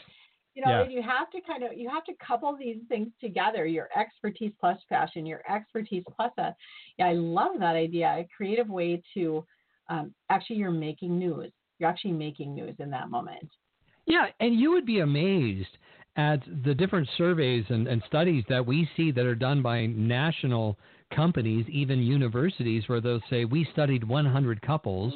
[0.55, 0.89] You know, yeah.
[0.89, 3.67] you have to kind of you have to couple these things together.
[3.67, 6.55] Your expertise plus passion, your expertise plus a.
[6.99, 8.07] Yeah, I love that idea.
[8.07, 9.47] A creative way to
[9.89, 11.53] um, actually you're making news.
[11.79, 13.49] You're actually making news in that moment.
[14.07, 15.79] Yeah, and you would be amazed
[16.17, 20.77] at the different surveys and, and studies that we see that are done by national
[21.15, 25.13] companies, even universities, where they'll say we studied 100 couples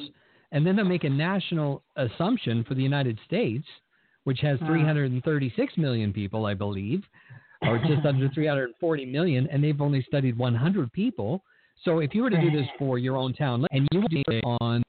[0.51, 3.65] and then they'll make a national assumption for the United States,
[4.23, 4.67] which has hmm.
[4.67, 7.03] 336 million people, I believe,
[7.61, 11.43] or just under 340 million, and they've only studied 100 people.
[11.83, 14.23] So if you were to do this for your own town, and you would do
[14.27, 14.83] it on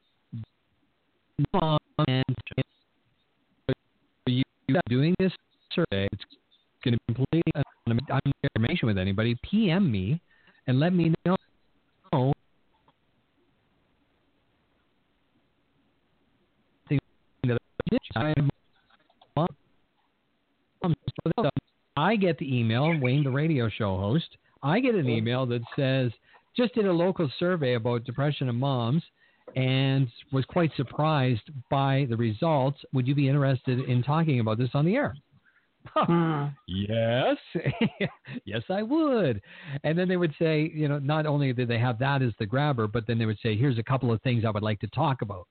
[2.07, 2.23] and
[4.25, 4.43] you
[4.89, 5.31] doing this
[5.73, 6.23] survey, it's
[6.83, 7.51] going to be completely
[7.87, 9.37] I'm information with anybody.
[9.49, 10.21] PM me
[10.67, 11.37] and let me know
[21.95, 24.37] I get the email, Wayne, the radio show host.
[24.63, 26.11] I get an email that says,
[26.55, 29.03] just did a local survey about depression in moms
[29.55, 32.79] and was quite surprised by the results.
[32.93, 35.15] Would you be interested in talking about this on the air?
[35.93, 36.45] Hmm.
[36.67, 37.37] yes,
[38.45, 39.41] yes, I would.
[39.83, 42.45] And then they would say, you know, not only did they have that as the
[42.45, 44.87] grabber, but then they would say, here's a couple of things I would like to
[44.87, 45.47] talk about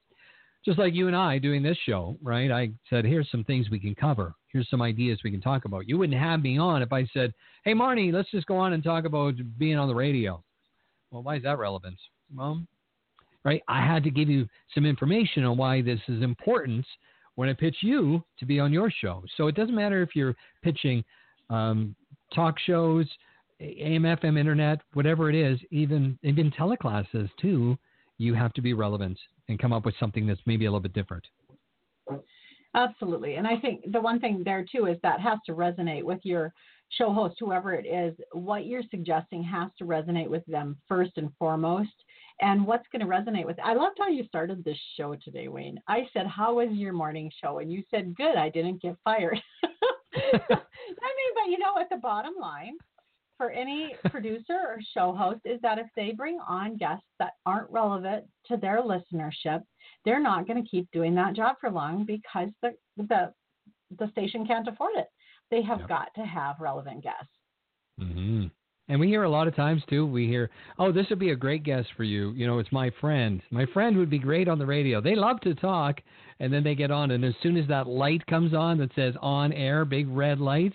[0.66, 2.50] just like you and I doing this show, right?
[2.50, 4.34] I said, here's some things we can cover.
[4.48, 5.88] Here's some ideas we can talk about.
[5.88, 7.32] You wouldn't have me on if I said,
[7.64, 10.42] hey, Marnie, let's just go on and talk about being on the radio.
[11.12, 11.96] Well, why is that relevant?
[12.34, 12.66] Well,
[13.44, 13.62] right?
[13.68, 16.84] I had to give you some information on why this is important
[17.36, 19.22] when I pitch you to be on your show.
[19.36, 21.04] So it doesn't matter if you're pitching
[21.48, 21.94] um,
[22.34, 23.06] talk shows,
[23.60, 27.78] AM, FM, internet, whatever it is, even even teleclasses too
[28.18, 29.18] you have to be relevant
[29.48, 31.24] and come up with something that's maybe a little bit different.
[32.74, 33.36] Absolutely.
[33.36, 36.52] And I think the one thing there too is that has to resonate with your
[36.90, 38.14] show host, whoever it is.
[38.32, 41.90] What you're suggesting has to resonate with them first and foremost.
[42.40, 45.80] And what's going to resonate with I loved how you started this show today, Wayne.
[45.88, 47.60] I said, How was your morning show?
[47.60, 49.40] And you said, Good, I didn't get fired.
[49.64, 52.76] I mean, but you know, at the bottom line,
[53.36, 57.70] for any producer or show host is that if they bring on guests that aren't
[57.70, 59.62] relevant to their listenership,
[60.04, 63.32] they're not going to keep doing that job for long because the the
[63.98, 65.06] the station can't afford it.
[65.50, 65.88] They have yep.
[65.88, 67.28] got to have relevant guests.
[68.00, 68.46] Mm-hmm.
[68.88, 70.06] And we hear a lot of times too.
[70.06, 72.90] We hear, "Oh, this would be a great guest for you." You know, it's my
[73.00, 73.42] friend.
[73.50, 75.00] My friend would be great on the radio.
[75.00, 76.00] They love to talk,
[76.38, 79.16] and then they get on, and as soon as that light comes on that says
[79.20, 80.72] "on air," big red light,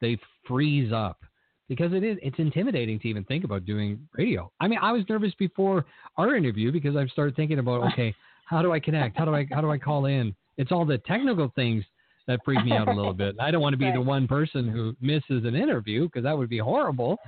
[0.00, 1.24] they freeze up
[1.68, 4.50] because it is it's intimidating to even think about doing radio.
[4.60, 5.86] I mean, I was nervous before
[6.18, 8.14] our interview because I've started thinking about okay,
[8.46, 9.16] how do I connect?
[9.16, 10.34] How do I how do I call in?
[10.58, 11.84] It's all the technical things
[12.26, 13.36] that freak me out a little bit.
[13.40, 13.94] I don't want to be right.
[13.94, 17.18] the one person who misses an interview because that would be horrible,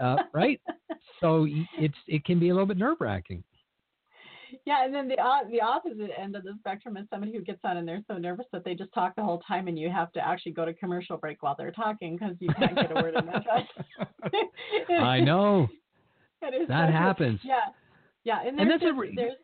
[0.00, 0.60] uh, right?
[1.20, 1.46] So
[1.78, 3.44] it's it can be a little bit nerve wracking.
[4.64, 7.60] Yeah, and then the uh, the opposite end of the spectrum is somebody who gets
[7.64, 10.12] on and they're so nervous that they just talk the whole time, and you have
[10.12, 13.14] to actually go to commercial break while they're talking because you can't get a word
[13.14, 13.64] in edgewise.
[15.00, 15.68] I know.
[16.40, 17.40] that is that happens.
[17.42, 17.56] Yeah,
[18.24, 19.36] yeah, and there's, and that's a, there's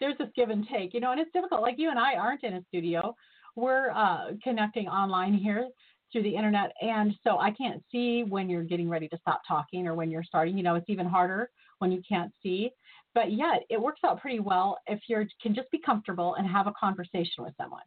[0.00, 1.62] there's this give and take, you know, and it's difficult.
[1.62, 3.14] Like you and I aren't in a studio;
[3.54, 5.68] we're uh, connecting online here
[6.10, 9.86] through the internet, and so I can't see when you're getting ready to stop talking
[9.86, 10.56] or when you're starting.
[10.56, 12.70] You know, it's even harder when you can't see
[13.14, 16.66] but yet it works out pretty well if you can just be comfortable and have
[16.66, 17.82] a conversation with someone.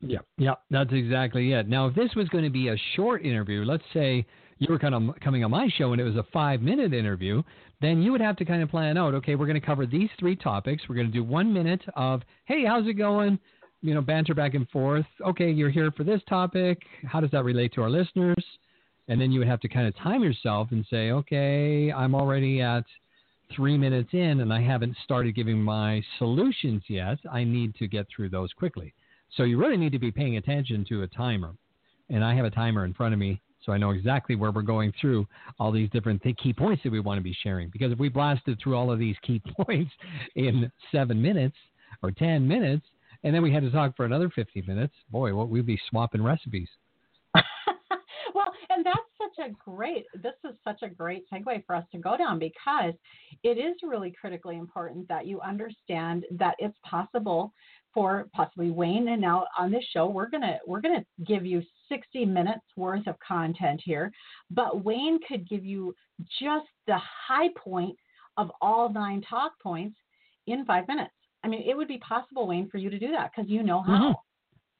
[0.00, 1.68] Yeah, yeah, that's exactly it.
[1.68, 4.26] Now, if this was going to be a short interview, let's say
[4.58, 7.42] you were kind of coming on my show and it was a five minute interview,
[7.80, 10.10] then you would have to kind of plan out, okay, we're going to cover these
[10.18, 10.82] three topics.
[10.88, 13.38] We're going to do one minute of, hey, how's it going?
[13.84, 15.04] You know, banter back and forth.
[15.20, 16.82] Okay, you're here for this topic.
[17.06, 18.42] How does that relate to our listeners?
[19.08, 22.62] And then you would have to kind of time yourself and say, okay, I'm already
[22.62, 22.84] at
[23.54, 27.18] three minutes in and I haven't started giving my solutions yet.
[27.30, 28.94] I need to get through those quickly.
[29.36, 31.52] So you really need to be paying attention to a timer.
[32.08, 34.62] And I have a timer in front of me so I know exactly where we're
[34.62, 35.26] going through
[35.58, 37.68] all these different th- key points that we want to be sharing.
[37.68, 39.92] Because if we blasted through all of these key points
[40.36, 41.56] in seven minutes
[42.02, 42.86] or 10 minutes,
[43.24, 46.22] and then we had to talk for another 50 minutes, boy, what we'd be swapping
[46.22, 46.68] recipes.
[48.34, 51.98] well, and that's such a great, this is such a great segue for us to
[51.98, 52.92] go down because
[53.42, 57.52] it is really critically important that you understand that it's possible
[57.94, 59.08] for possibly Wayne.
[59.08, 63.14] And now on this show, we're gonna we're gonna give you 60 minutes worth of
[63.26, 64.12] content here,
[64.50, 65.94] but Wayne could give you
[66.40, 67.96] just the high point
[68.36, 69.96] of all nine talk points
[70.46, 71.14] in five minutes.
[71.44, 73.82] I mean, it would be possible, Wayne, for you to do that because you know
[73.82, 73.92] how.
[73.92, 74.12] Mm-hmm.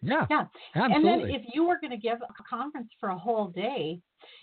[0.07, 0.27] Yeah.
[0.29, 0.45] Yeah.
[0.75, 0.95] Absolutely.
[0.95, 4.01] And then if you were going to give a conference for a whole day,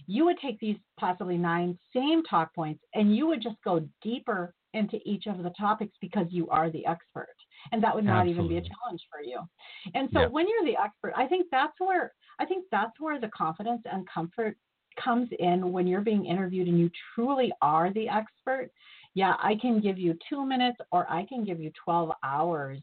[0.08, 4.56] you would take these possibly nine same talk points and you would just go deeper
[4.74, 7.36] into each of the topics because you are the expert.
[7.72, 8.32] And that would not Absolutely.
[8.32, 9.40] even be a challenge for you.
[9.94, 10.28] And so Yeah.
[10.28, 14.08] when you're the expert, I think that's where I think that's where the confidence and
[14.08, 14.58] comfort
[14.98, 18.72] comes in when you're being interviewed and you truly are the expert.
[19.14, 22.80] Yeah, I can give you 2 minutes or I can give you 12 hours.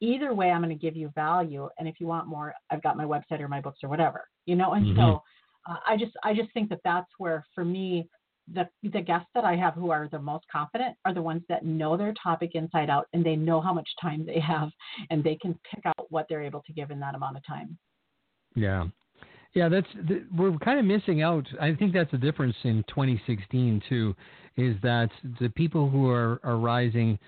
[0.00, 2.96] Either way I'm going to give you value and if you want more, I've got
[2.96, 4.26] my website or my books or whatever.
[4.46, 4.96] You know, and Mhm.
[4.96, 5.22] so
[5.68, 8.08] uh, I just I just think that that's where for me
[8.52, 11.64] the the guests that I have who are the most confident are the ones that
[11.64, 14.70] know their topic inside out and they know how much time they have
[15.10, 17.78] and they can pick out what they're able to give in that amount of time.
[18.56, 18.88] Yeah.
[19.54, 21.46] Yeah, that's th- we're kind of missing out.
[21.60, 24.14] I think that's the difference in 2016 too,
[24.56, 25.10] is that
[25.40, 27.18] the people who are, are rising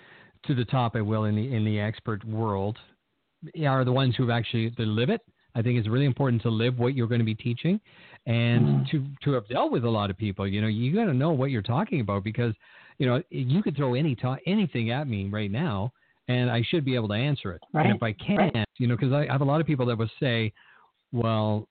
[0.46, 2.78] to the top, I will, in the in the expert world,
[3.66, 5.20] are the ones who have actually they live it.
[5.54, 7.80] I think it's really important to live what you're going to be teaching,
[8.26, 8.90] and Mhm.
[8.90, 10.46] to to have dealt with a lot of people.
[10.46, 12.54] You know, you got to know what you're talking about because,
[12.98, 15.92] you know, you could throw any ta- anything at me right now,
[16.28, 17.62] and I should be able to answer it.
[17.72, 19.98] Right, And if I can't, you know, because I have a lot of people that
[19.98, 20.52] will say,
[21.12, 21.68] well,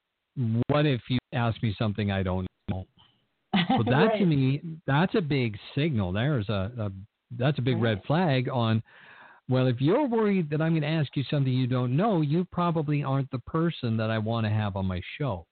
[0.67, 2.85] what if you ask me something I don't know?
[3.69, 4.19] Well, that Right.
[4.19, 6.11] to me, that's a big signal.
[6.11, 6.91] There's a, a
[7.37, 8.83] that's a big red flag on.
[9.49, 12.45] Well, if you're worried that I'm going to ask you something you don't know, you
[12.51, 15.45] probably aren't the person that I want to have on my show.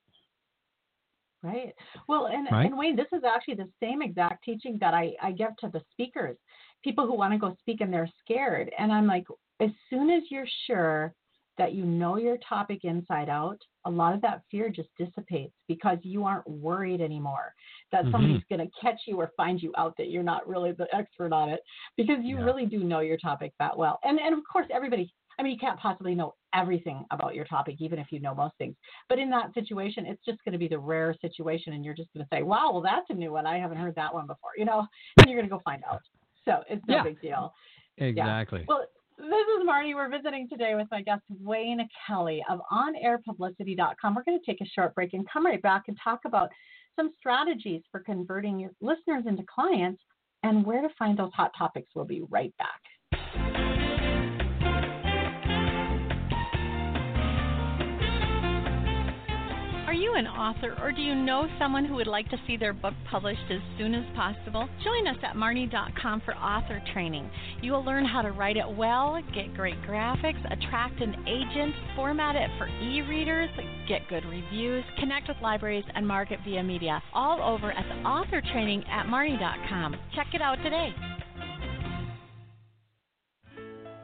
[1.42, 1.74] Right.
[2.08, 2.66] Well, and, Right?
[2.66, 5.82] and Wayne, this is actually the same exact teaching that I, I give to the
[5.92, 6.38] speakers,
[6.84, 8.72] people who want to go speak and they're scared.
[8.78, 9.26] And I'm like,
[9.60, 11.14] as soon as you're sure
[11.58, 15.98] that you know your topic inside out, a lot of that fear just dissipates because
[16.04, 17.54] you aren't worried anymore
[17.92, 18.12] that Mhm.
[18.12, 21.32] somebody's going to catch you or find you out that you're not really the expert
[21.32, 21.62] on it
[21.98, 22.44] because you Yeah.
[22.44, 24.00] really do know your topic that well.
[24.04, 27.76] And and of course everybody I mean you can't possibly know everything about your topic
[27.80, 28.76] even if you know most things.
[29.08, 32.12] But in that situation it's just going to be the rare situation and you're just
[32.14, 33.46] going to say, "Wow, well that's a new one.
[33.46, 34.86] I haven't heard that one before." You know,
[35.18, 36.02] and you're going to go find out.
[36.46, 37.04] So, it's no Yeah.
[37.04, 37.54] big deal.
[37.98, 38.66] Exactly.
[38.68, 38.86] Well,
[39.20, 39.96] this is Marnie.
[39.96, 44.16] We're visiting today with my guest, Wayne Kelly of OnAirPublicity.com.
[44.16, 46.50] We're going to take a short break and come right back and talk about
[46.96, 50.02] some strategies for converting your listeners into clients
[50.44, 51.90] and where to find those hot topics.
[51.96, 52.80] We'll be right back.
[60.20, 63.50] An author or do you know someone who would like to see their book published
[63.50, 64.68] as soon as possible?
[64.84, 67.32] Join us at Marnie.com for author training.
[67.62, 72.36] You will learn how to write it well, get great graphics, attract an agent, format
[72.36, 73.50] it for e readers,
[73.88, 77.02] get good reviews, connect with libraries, and market via media.
[77.14, 79.96] All over at the author training at Marnie.com.
[80.16, 80.94] Check it out today.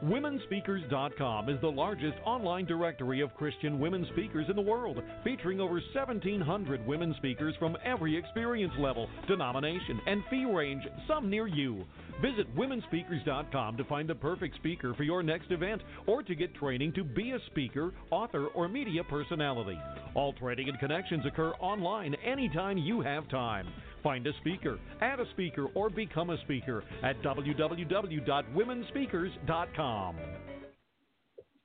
[0.06, 5.80] WomenSpeakers.com is the largest online directory of Christian women speakers in the world, featuring over
[5.94, 11.84] 1,700 women speakers from every experience level, denomination, and fee range, some near you.
[12.22, 16.92] Visit WomenSpeakers.com to find the perfect speaker for your next event or to get training
[16.92, 19.78] to be a speaker, author, or media personality.
[20.14, 23.66] All training and connections occur online anytime you have time.
[24.06, 30.16] Find a speaker, add a speaker, or become a speaker at www.womenspeakers.com.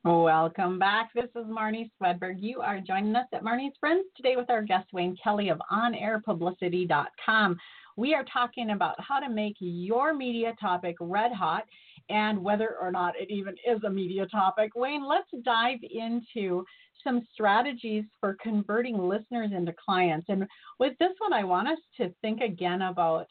[0.02, 1.10] Welcome back.
[1.14, 2.38] This is Marnie Swedberg.
[2.40, 7.56] You are joining us at Marnie's Friends today with our guest, Wayne Kelly of OnAirPublicity.com.
[7.96, 11.62] We are talking about how to make your media topic red hot
[12.08, 14.72] and whether or not it even is a media topic.
[14.74, 16.64] Wayne, let's dive into
[17.04, 20.26] some strategies for converting listeners into clients.
[20.28, 20.46] And
[20.78, 23.26] with this one, I want us to think again about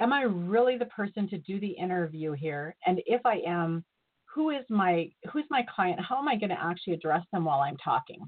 [0.00, 2.76] am I really the person to do the interview here?
[2.86, 3.84] And if I am,
[4.26, 6.00] who is my who's my client?
[6.00, 8.20] How am I going to actually address them while I'm talking?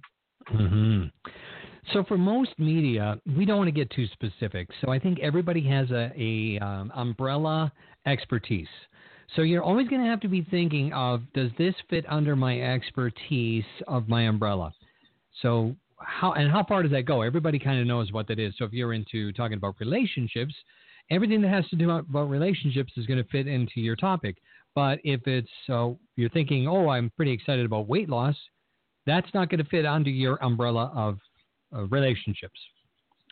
[0.49, 1.05] hmm
[1.93, 4.68] So for most media, we don't want to get too specific.
[4.81, 7.72] So I think everybody has a, a um, umbrella
[8.07, 8.68] expertise.
[9.35, 12.61] So you're always going to have to be thinking of does this fit under my
[12.61, 14.72] expertise of my umbrella?
[15.43, 17.22] So how and how far does that go?
[17.22, 18.55] Everybody kind of knows what that is.
[18.59, 20.55] So if you're into talking about relationships,
[21.11, 24.37] everything that has to do about relationships is going to fit into your topic.
[24.74, 28.37] But if it's uh, you're thinking, oh, I'm pretty excited about weight loss,
[29.07, 31.18] that's not going to fit under your umbrella of
[31.74, 32.59] uh, relationships,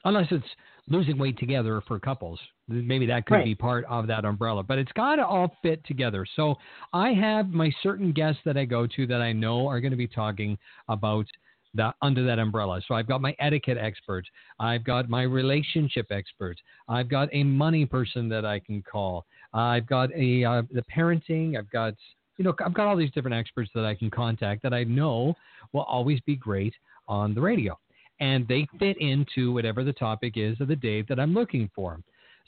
[0.05, 0.47] unless it's
[0.89, 2.39] losing weight together for couples.
[2.69, 3.45] Maybe that could right.
[3.45, 6.27] be part of that umbrella, but it's got to all fit together.
[6.37, 6.57] So
[6.93, 9.97] I have my certain guests that I go to that I know are going to
[9.97, 10.59] be talking
[10.89, 11.27] about
[11.75, 12.81] that under that umbrella.
[12.87, 14.25] So I've got my etiquette expert,
[14.59, 16.57] I've got my relationship expert,
[16.89, 21.59] I've got a money person that I can call, I've got a uh, the parenting,
[21.59, 21.95] I've got
[22.37, 25.35] you know I've got all these different experts that I can contact that I know
[25.73, 26.75] will always be great
[27.09, 27.79] on the radio,
[28.21, 32.01] and they fit into whatever the topic is of the day that I'm looking for.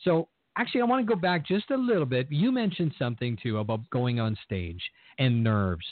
[0.05, 2.27] So actually, I want to go back just a little bit.
[2.31, 4.81] You mentioned something too about going on stage
[5.19, 5.87] and nerves.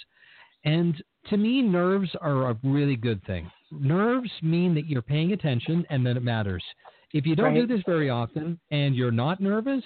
[0.65, 3.51] And to me, nerves are a really good thing.
[3.71, 6.65] Nerves mean that you're paying attention and that it matters.
[7.13, 7.67] If you don't right.
[7.67, 9.85] do this very often and you're not nervous,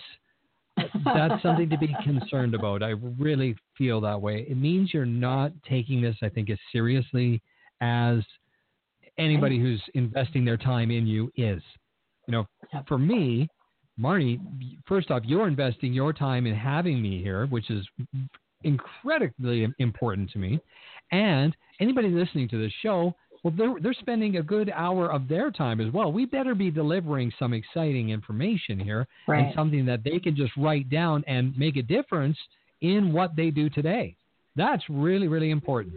[1.04, 2.82] that's something to be concerned about.
[2.82, 4.46] I really feel that way.
[4.48, 7.42] It means you're not taking this, I think, as seriously
[7.80, 8.18] as
[9.18, 11.62] anybody who's investing their time in you is.
[12.26, 12.46] You know,
[12.86, 13.48] for me,
[13.98, 14.38] Marnie,
[14.86, 17.86] first off, you're investing your time in having me here, which is
[18.64, 20.60] incredibly important to me.
[21.10, 25.50] And anybody listening to this show, well, they're, they're spending a good hour of their
[25.50, 26.12] time as well.
[26.12, 29.46] We better be delivering some exciting information here right.
[29.46, 32.36] and something that they can just write down and make a difference
[32.80, 34.16] in what they do today.
[34.56, 35.94] That's really, really important.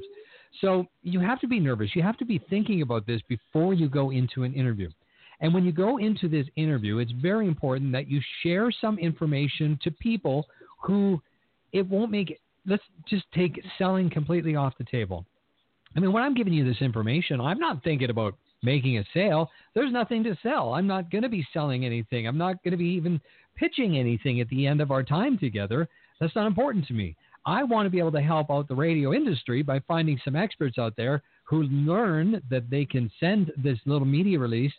[0.59, 1.91] So you have to be nervous.
[1.95, 4.89] You have to be thinking about this before you go into an interview.
[5.39, 9.79] And when you go into this interview, it's very important that you share some information
[9.83, 10.45] to people
[10.83, 11.21] who
[11.71, 12.37] it won't make
[12.67, 15.25] let's just take selling completely off the table.
[15.95, 19.49] I mean, when I'm giving you this information, I'm not thinking about making a sale.
[19.73, 20.73] There's nothing to sell.
[20.73, 22.27] I'm not going to be selling anything.
[22.27, 23.19] I'm not going to be even
[23.55, 25.89] pitching anything at the end of our time together.
[26.19, 27.15] That's not important to me.
[27.45, 30.77] I want to be able to help out the radio industry by finding some experts
[30.77, 34.73] out there who learn that they can send this little media release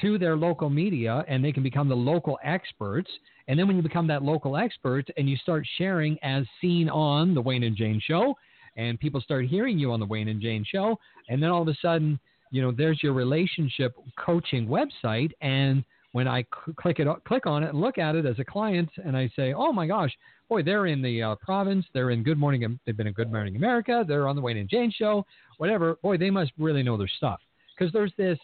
[0.00, 3.10] to their local media and they can become the local experts.
[3.48, 7.34] And then when you become that local expert and you start sharing as seen on
[7.34, 8.34] the Wayne and Jane show,
[8.76, 10.98] and people start hearing you on the Wayne and Jane show,
[11.28, 12.18] and then all of a sudden,
[12.50, 15.30] you know, there's your relationship coaching website.
[15.40, 18.44] And when I cl- click it, click on it, and look at it as a
[18.44, 20.16] client, and I say, "Oh my gosh,
[20.48, 21.84] boy, they're in the uh, province.
[21.92, 22.78] They're in Good Morning.
[22.86, 24.04] They've been in Good Morning America.
[24.06, 25.26] They're on the Wayne and Jane show.
[25.58, 25.96] Whatever.
[26.02, 27.40] Boy, they must really know their stuff
[27.76, 28.38] because there's this."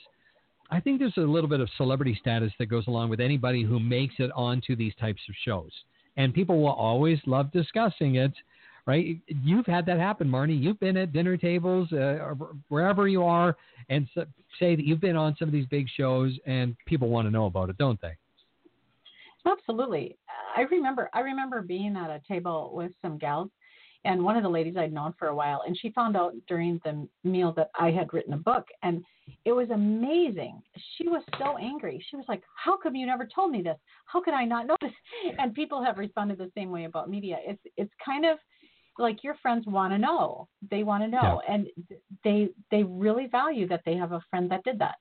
[0.71, 3.81] I think there's a little bit of celebrity status that goes along with anybody who
[3.81, 5.71] makes it onto these types of shows.
[6.19, 8.33] And people will always love discussing it,
[8.89, 9.19] right?
[9.45, 10.61] You've had that happen, Marnie.
[10.61, 12.35] You've been at dinner tables, uh,
[12.69, 13.55] wherever you are,
[13.91, 14.25] and so,
[14.59, 17.45] say that you've been on some of these big shows, and people want to know
[17.45, 18.17] about it, don't they?
[19.47, 20.17] Absolutely.
[20.57, 21.11] I remember.
[21.13, 23.51] I remember being at a table with some gals,
[24.07, 26.81] and one of the ladies I'd known for a while, and she found out during
[26.83, 29.05] the meal that I had written a book, and
[29.45, 30.63] it was amazing.
[30.97, 32.03] She was so angry.
[32.09, 33.77] She was like, "How come you never told me this?
[34.07, 34.93] How could I not know this?"
[35.39, 37.37] And people have responded the same way about media.
[37.47, 38.39] It's it's kind of
[38.99, 40.49] like your friends want to know.
[40.71, 41.55] They want to know, yeah.
[41.55, 41.67] and
[42.25, 44.97] they they really value that they have a friend that did that.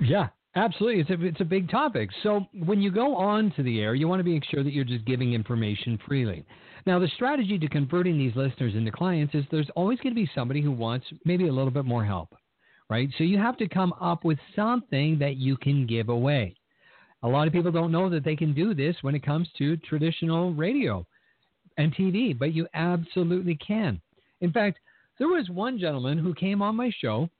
[0.00, 0.28] Yeah,
[0.58, 2.10] Absolutely, it's a it's a big topic.
[2.22, 4.84] So when you go on to the air, you want to make sure that you're
[4.84, 6.44] just giving information freely.
[6.86, 10.30] Now, the strategy to converting these listeners into clients is there's always going to be
[10.34, 12.34] somebody who wants maybe a little bit more help,
[12.88, 13.08] right?
[13.18, 16.56] So you have to come up with something that you can give away.
[17.22, 19.76] A lot of people don't know that they can do this when it comes to
[19.76, 21.06] traditional radio
[21.78, 24.00] and TV, but you absolutely can.
[24.40, 24.78] In fact,
[25.18, 27.30] there was one gentleman who came on my show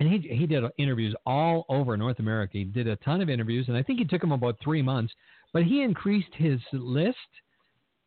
[0.00, 2.58] and he he did interviews all over North America.
[2.58, 5.12] He did a ton of interviews, and I think he took him about three months.
[5.52, 7.16] But he increased his list,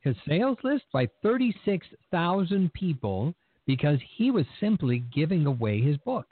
[0.02, 3.34] his sales list, by thirty six thousand people
[3.68, 6.28] because he was simply giving away his book.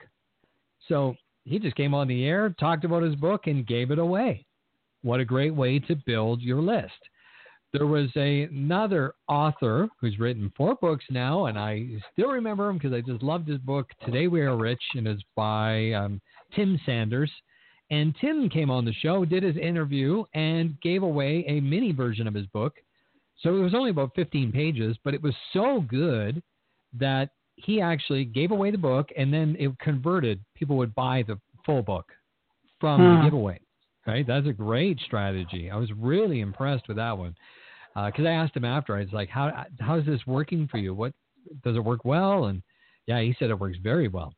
[0.88, 1.16] So
[1.46, 4.46] he just came on the air, talked about his book, and gave it away.
[5.02, 6.92] What a great way to build your list
[7.74, 12.78] there was a, another author who's written four books now, and I still remember him
[12.78, 16.22] because I just loved his book, Today We Are Rich, and it's by um,
[16.56, 17.32] Tim Sanders.
[17.90, 22.28] And Tim came on the show, did his interview, and gave away a mini version
[22.28, 22.76] of his book
[23.38, 26.42] So it was only about 15 pages, but it was so good
[26.98, 30.40] that he actually gave away the book and then it converted.
[30.56, 32.06] People would buy the full book
[32.80, 33.24] from the Hmm.
[33.24, 33.60] giveaway.
[34.06, 34.28] Right?
[34.28, 35.72] That's a great strategy.
[35.72, 37.36] I was really impressed with that one
[37.96, 38.96] because I asked him after.
[38.96, 40.94] I was like, "How how is this working for you?
[40.94, 41.14] What
[41.64, 42.62] does it work well?" And
[43.08, 44.34] yeah, he said it works very well.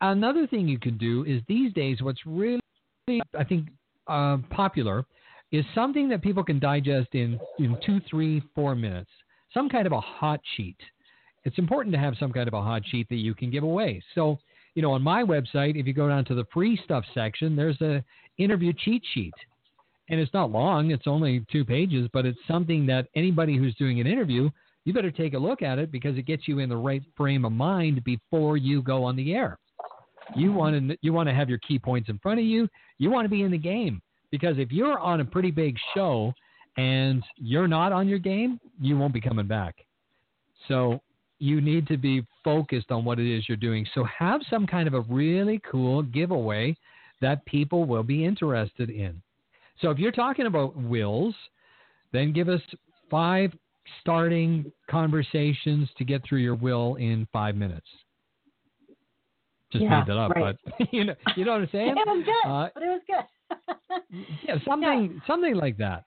[0.00, 2.60] Another thing you can do is these days, what's really
[3.08, 3.68] I think
[4.06, 5.04] uh, popular
[5.52, 9.10] is something that people can digest in in two, three, four minutes.
[9.52, 10.76] Some kind of a hot sheet.
[11.44, 14.02] It's important to have some kind of a hot sheet that you can give away.
[14.14, 14.38] So,
[14.74, 17.80] you know, on my website, if you go down to the free stuff section, there's
[17.80, 18.04] a
[18.38, 19.34] interview cheat sheet.
[20.10, 24.00] And it's not long, it's only two pages, but it's something that anybody who's doing
[24.00, 24.50] an interview,
[24.84, 27.44] you better take a look at it because it gets you in the right frame
[27.44, 29.56] of mind before you go on the air.
[30.34, 32.68] You want to you want to have your key points in front of you.
[32.98, 36.32] You want to be in the game because if you're on a pretty big show
[36.76, 39.76] and you're not on your game, you won't be coming back.
[40.68, 41.00] So
[41.38, 43.86] you need to be focused on what it is you're doing.
[43.94, 46.76] So have some kind of a really cool giveaway
[47.20, 49.20] that people will be interested in.
[49.80, 51.34] So if you're talking about wills,
[52.12, 52.60] then give us
[53.10, 53.52] five
[54.00, 57.86] starting conversations to get through your will in five minutes.
[59.72, 60.56] Just Yeah, made that up, right.
[60.78, 61.94] but you know, you know what I'm saying?
[61.96, 63.24] It was good, Uh, but it was good.
[64.44, 66.04] Yeah, something, something like that.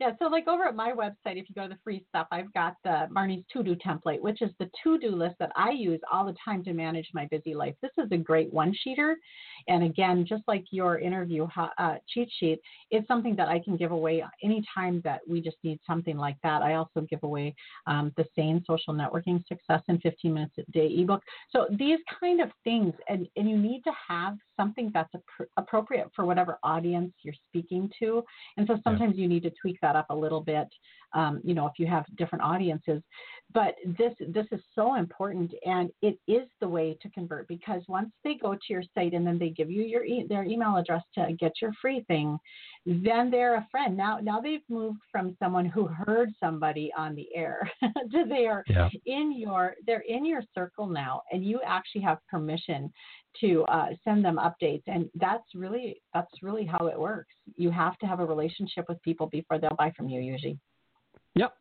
[0.00, 2.52] Yeah, so like over at my website, if you go to the free stuff, I've
[2.54, 5.98] got the Marnie's to do template, which is the to do list that I use
[6.12, 7.74] all the time to manage my busy life.
[7.82, 9.14] This is a great one sheeter.
[9.66, 12.60] And again, just like your interview uh, cheat sheet,
[12.92, 16.62] it's something that I can give away anytime that we just need something like that.
[16.62, 17.56] I also give away
[17.88, 21.22] um, the same Social Networking Success in 15 Minutes a Day ebook.
[21.50, 26.08] So these kind of things, and, and you need to have something that's appro- appropriate
[26.14, 28.22] for whatever audience you're speaking to.
[28.56, 30.68] And so sometimes you need to tweak that up a little bit,
[31.14, 33.02] um, you know, if you have different audiences.
[33.54, 38.10] But this this is so important, and it is the way to convert because once
[38.22, 41.02] they go to your site and then they give you your e- their email address
[41.14, 42.38] to get your free thing,
[42.84, 43.96] then they're a friend.
[43.96, 48.64] Now now they've moved from someone who heard somebody on the air to they are
[48.68, 48.90] Yeah.
[49.06, 52.92] in your they're in your circle now, and you actually have permission
[53.40, 57.96] to uh, send them updates and that's really that's really how it works you have
[57.98, 60.58] to have a relationship with people before they'll buy from you usually
[61.38, 61.54] Yep,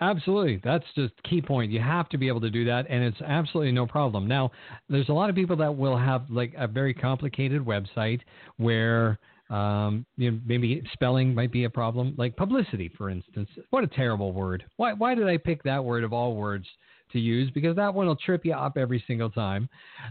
[0.00, 0.60] absolutely.
[0.62, 1.72] That's just key point.
[1.72, 4.28] You have to be able to do that, and it's absolutely no problem.
[4.28, 4.52] Now,
[4.88, 8.20] there's a lot of people that will have like a very complicated website
[8.56, 9.18] where
[9.50, 13.48] um, you know, maybe spelling might be a problem, like publicity, for instance.
[13.70, 14.64] What a terrible word.
[14.76, 16.66] Why, why did I pick that word of all words
[17.12, 17.50] to use?
[17.50, 19.68] Because that one will trip you up every single time.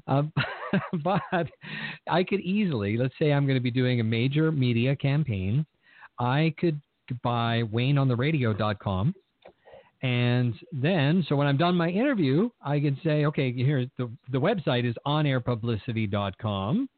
[0.08, 0.24] Uh,
[1.04, 1.48] but
[2.08, 5.66] I could easily, let's say I'm going to be doing a major media campaign,
[6.20, 6.80] I could
[7.24, 9.16] buy WayneOnTheRadio.com.
[10.02, 14.38] And then, so when I'm done my interview, I can say, okay, here, the, the
[14.38, 16.90] website is onairpublicity.com.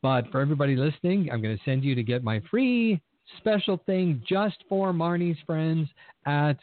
[0.00, 3.00] But for everybody listening, I'm going to send you to get my free
[3.38, 5.88] special thing just for Marnie's friends
[6.26, 6.58] at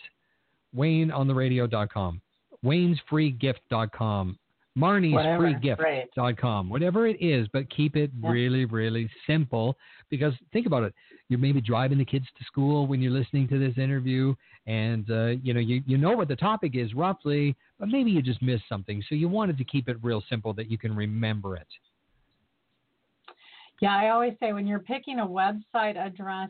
[0.76, 2.22] WayneOnTheRadio.com,
[2.66, 4.40] Wayne'sFreeGift.com,
[4.76, 8.32] Whatever, Marnie'sFreeGift.com, whatever it is, but keep it Yeah.
[8.32, 9.78] really, really simple.
[10.10, 10.94] Because think about it,
[11.28, 14.36] you're maybe driving the kids to school when you're listening to this interview,
[14.68, 18.22] and uh, you know you, you know what the topic is roughly, but maybe you
[18.22, 19.04] just missed something.
[19.10, 21.68] So you wanted to keep it real simple that you can remember it.
[23.82, 26.50] yeah i always say when you're picking a website address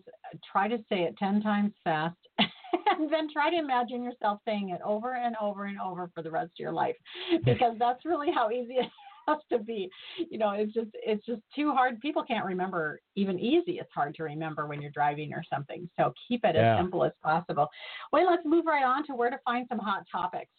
[0.51, 2.17] try to say it 10 times fast
[2.97, 6.31] and then try to imagine yourself saying it over and over and over for the
[6.31, 6.95] rest of your life
[7.45, 8.87] because that's really how easy it
[9.27, 9.89] has to be
[10.29, 14.15] you know it's just it's just too hard people can't remember even easy it's hard
[14.15, 16.73] to remember when you're driving or something so keep it Yeah.
[16.75, 17.67] as simple as possible
[18.11, 20.49] well let's move right on to where to find some hot topics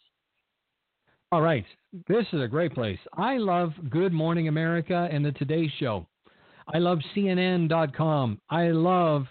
[1.33, 1.65] All right.
[2.07, 2.99] This is a great place.
[3.13, 6.05] I love Good Morning America and the Today Show.
[6.73, 8.39] I love CNN.com.
[8.49, 9.25] I love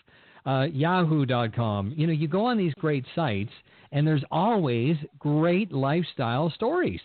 [0.47, 1.95] uh, Yahoo.com.
[1.97, 3.53] You know, you go on these great sites,
[3.93, 7.01] and there's always great lifestyle stories.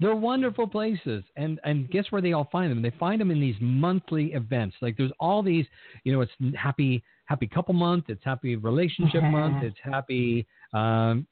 [0.00, 2.82] They're wonderful places, and and guess where they all find them?
[2.82, 4.74] They find them in these monthly events.
[4.82, 5.64] Like there's all these,
[6.02, 10.46] you know, it's happy happy couple month, it's happy relationship month, it's happy.
[10.74, 11.26] Um,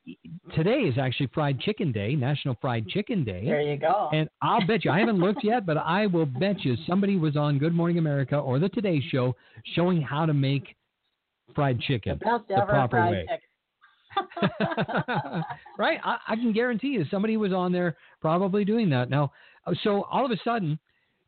[0.54, 3.44] today is actually Fried Chicken Day, National Fried Chicken Day.
[3.44, 6.64] there you go And I'll bet you, I haven't looked yet, but I will bet
[6.64, 9.34] you somebody was on Good Morning America or the Today Show
[9.74, 10.76] showing how to make
[11.54, 13.26] fried the chicken best the proper way.
[15.78, 16.00] right?
[16.02, 19.10] I, I can guarantee you somebody was on there probably doing that.
[19.10, 19.32] Now,
[19.66, 20.78] uh, so all of a sudden,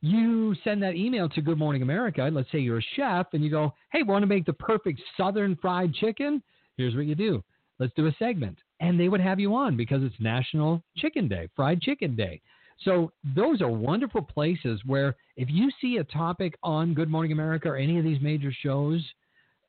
[0.00, 2.28] you send that email to Good Morning America.
[2.32, 5.56] Let's say you're a chef and you go, hey, want to make the perfect Southern
[5.56, 6.42] fried chicken?
[6.76, 7.42] Here's what you do
[7.78, 8.58] let's do a segment.
[8.80, 12.40] And they would have you on because it's National Chicken Day, Fried Chicken Day.
[12.84, 17.68] So those are wonderful places where if you see a topic on Good Morning America
[17.68, 19.04] or any of these major shows,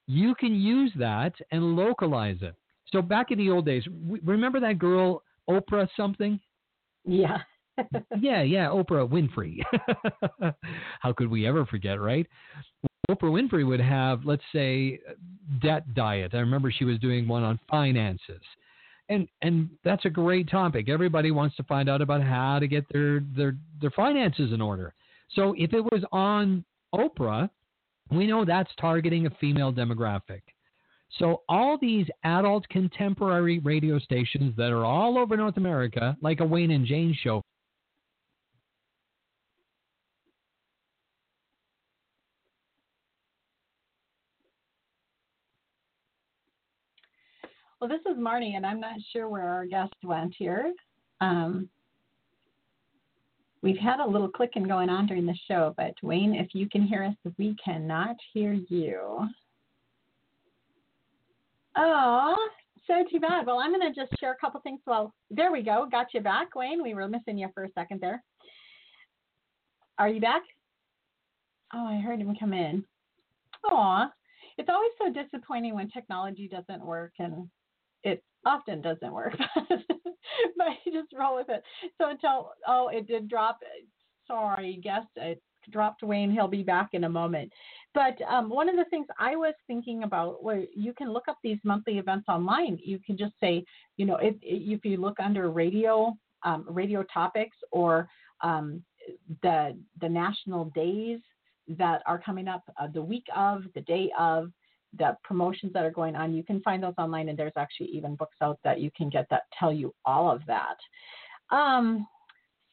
[0.08, 2.56] you can use that and localize it.
[2.92, 3.84] So back in the old days,
[4.24, 6.40] remember that girl Oprah something?
[7.06, 7.40] Yeah.
[8.20, 9.60] yeah, yeah, Oprah Winfrey.
[11.00, 12.28] How could we ever forget, right?
[13.10, 15.00] Oprah Winfrey would have, let's say,
[15.62, 16.34] debt diet.
[16.34, 18.42] I remember she was doing one on finances.
[19.10, 20.88] And and that's a great topic.
[20.88, 24.94] Everybody wants to find out about how to get their their their finances in order.
[25.36, 26.64] So if it was on
[26.96, 27.50] Oprah,
[28.12, 30.42] we know that's targeting a female demographic.
[31.20, 36.46] So all these adult contemporary radio stations that are all over North America, like a
[36.46, 37.44] Wayne and Jane show,
[47.84, 50.72] Well, this is Marnie, and I'm not sure where our guest went here.
[51.20, 51.68] Um,
[53.64, 56.84] we've had a little clicking going on during the show, but Wayne, if you can
[56.84, 59.28] hear us, we cannot hear you.
[61.76, 62.36] Oh,
[62.86, 63.48] so too bad.
[63.48, 64.82] Well, I'm going to just share a couple things.
[64.86, 65.88] Well, there we go.
[65.90, 66.84] Got you back, Wayne.
[66.84, 68.22] We were missing you for a second there.
[69.98, 70.44] Are you back?
[71.74, 72.84] Oh, I heard him come in.
[73.72, 74.12] Aw,
[74.58, 77.50] it's always so disappointing when technology doesn't work and
[78.46, 79.36] often doesn't work,
[79.68, 81.64] but you just roll with it.
[81.98, 83.60] So until oh, it did drop.
[84.28, 86.32] Sorry, guest, it dropped Wayne.
[86.32, 87.52] He'll be back in a moment.
[87.94, 91.38] But um, one of the things I was thinking about, where you can look up
[91.44, 92.80] these monthly events online.
[92.84, 93.64] You can just say,
[93.98, 96.14] you know, if if you look under radio,
[96.44, 98.08] um, radio topics or
[98.42, 98.84] um,
[99.42, 101.20] the the national days
[101.68, 104.52] that are coming up, uh, the week of, the day of,
[104.98, 106.34] the promotions that are going on.
[106.34, 109.28] You can find those online, and there's actually even books out that you can get
[109.30, 110.78] that tell you all of that.
[111.56, 112.08] Um,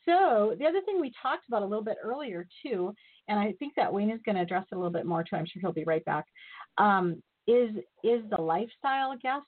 [0.05, 2.95] so the other thing we talked about a little bit earlier too,
[3.29, 5.37] and I think that Wayne is going to address it a little bit more too.
[5.37, 6.25] I'm sure he'll be right back.
[6.79, 7.71] Um, is
[8.03, 9.47] is the lifestyle guest?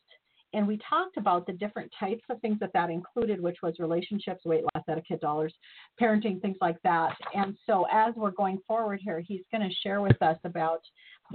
[0.55, 4.45] And we talked about the different types of things that that included, which was relationships,
[4.45, 5.55] weight loss, etiquette, dollars,
[6.01, 7.17] parenting, things like that.
[7.35, 10.83] And so as we're going forward here, he's going to share with us about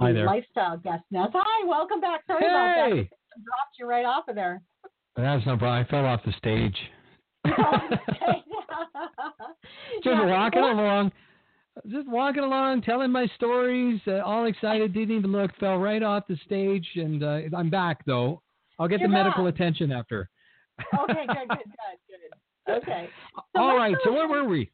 [0.00, 0.26] Hi there.
[0.26, 1.30] lifestyle guest nest.
[1.34, 2.22] Hi, welcome back.
[2.26, 2.46] Sorry hey.
[2.46, 2.96] about that.
[3.44, 4.62] Dropped you right off of there.
[5.16, 5.84] That's no problem.
[5.84, 6.76] I fell off the stage.
[7.46, 7.56] just
[10.04, 10.24] yeah.
[10.26, 11.12] walking along,
[11.90, 14.92] just walking along, telling my stories, uh, all excited.
[14.92, 15.50] Didn't even look.
[15.58, 18.42] Fell right off the stage, and uh, I'm back though.
[18.78, 20.28] I'll get You're the medical attention after.
[20.94, 21.64] okay, good, good, good,
[22.08, 22.18] good.
[22.82, 23.08] Okay.
[23.34, 23.96] So all right.
[24.04, 24.70] So where were we?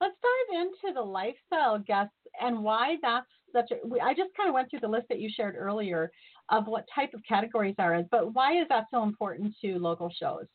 [0.00, 4.02] Let's dive into the lifestyle guests and why that's such a.
[4.02, 6.10] I just kind of went through the list that you shared earlier
[6.50, 10.46] of what type of categories are, but why is that so important to local shows?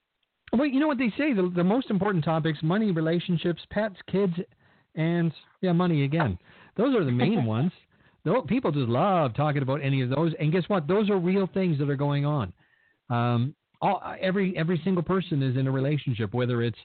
[0.53, 4.33] Well, you know what they say the, the most important topics money, relationships, pets, kids,
[4.95, 5.31] and
[5.61, 6.37] yeah, money again.
[6.77, 7.71] Those are the main ones.
[8.23, 10.33] Those, people just love talking about any of those.
[10.39, 10.87] And guess what?
[10.87, 12.53] Those are real things that are going on.
[13.09, 16.77] Um, all, every every single person is in a relationship, whether it's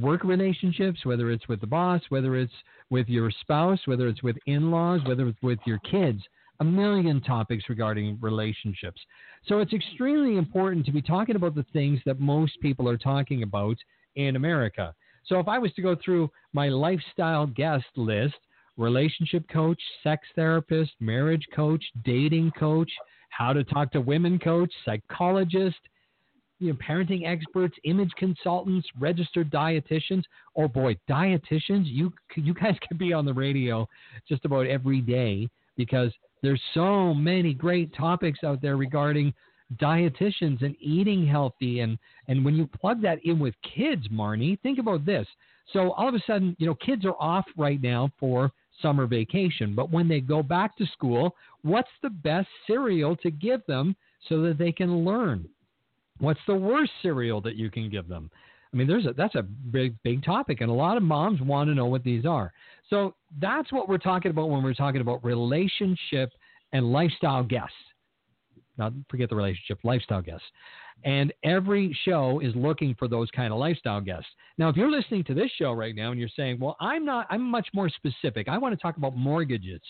[0.00, 2.52] work relationships, whether it's with the boss, whether it's
[2.90, 6.20] with your spouse, whether it's with in-laws, whether it's with your kids.
[6.60, 9.00] A million topics regarding relationships.
[9.46, 13.44] So it's extremely important to be talking about the things that most people are talking
[13.44, 13.76] about
[14.16, 14.92] in America.
[15.24, 18.34] So if I was to go through my lifestyle guest list,
[18.76, 22.90] relationship coach, sex therapist, marriage coach, dating coach,
[23.30, 25.78] how to talk to women coach, psychologist,
[26.58, 30.24] you know, parenting experts, image consultants, registered dietitians.
[30.56, 31.84] Oh boy, dietitians!
[31.84, 33.88] You you guys could be on the radio
[34.28, 39.32] just about every day because there's so many great topics out there regarding
[39.76, 44.78] dietitians and eating healthy and and when you plug that in with kids, Marnie, think
[44.78, 45.26] about this.
[45.72, 48.50] So all of a sudden, you know, kids are off right now for
[48.80, 53.60] summer vacation, but when they go back to school, what's the best cereal to give
[53.66, 53.94] them
[54.28, 55.48] so that they can learn?
[56.18, 58.30] What's the worst cereal that you can give them?
[58.72, 61.68] I mean, there's a that's a big big topic, and a lot of moms want
[61.68, 62.52] to know what these are.
[62.90, 66.30] So that's what we're talking about when we're talking about relationship
[66.72, 67.74] and lifestyle guests.
[68.76, 70.46] Not forget the relationship, lifestyle guests.
[71.04, 74.28] And every show is looking for those kind of lifestyle guests.
[74.58, 77.26] Now, if you're listening to this show right now and you're saying, "Well, I'm not.
[77.30, 78.48] I'm much more specific.
[78.48, 79.80] I want to talk about mortgages."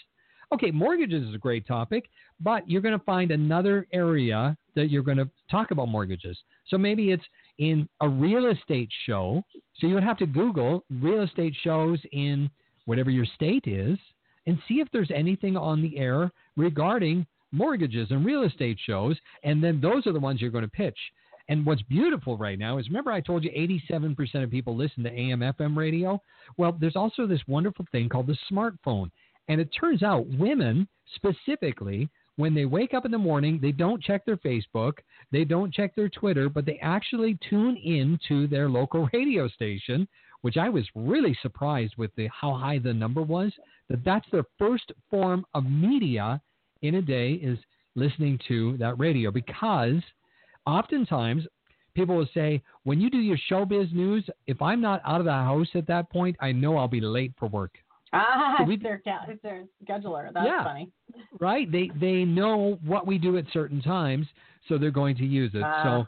[0.51, 2.09] Okay, mortgages is a great topic,
[2.41, 6.39] but you're going to find another area that you're going to talk about mortgages.
[6.69, 7.25] So maybe it's
[7.59, 9.43] in a real estate show.
[9.77, 12.51] So you would have to Google real estate shows in
[12.87, 13.99] whatever your state is
[14.47, 19.63] and see if there's anything on the air regarding mortgages and real estate shows, and
[19.63, 20.99] then those are the ones you're going to pitch.
[21.51, 25.13] And what's beautiful right now is remember I told you 87% of people listen to
[25.13, 26.21] AM FM radio?
[26.59, 29.11] Well, there's also this wonderful thing called the smartphone.
[29.49, 34.03] And it turns out women specifically, when they wake up in the morning, they don't
[34.03, 34.99] check their Facebook,
[35.33, 40.07] they don't check their Twitter, but they actually tune in to their local radio station,
[40.43, 43.53] which I was really surprised with the how high the number was.
[43.89, 46.41] That that's their first form of media
[46.83, 47.59] in a day is
[47.97, 50.03] listening to that radio because
[50.67, 51.45] oftentimes
[51.95, 55.33] people will say, when you do your showbiz news, if I'm not out of the
[55.33, 57.73] house at that point, I know I'll be late for work.
[58.13, 60.33] Ah, we, it's, their, it's their scheduler.
[60.33, 60.91] That's yeah, funny.
[61.41, 61.71] Right.
[61.71, 64.27] They they know what we do at certain times,
[64.69, 65.63] so they're going to use it.
[65.63, 66.07] Uh, so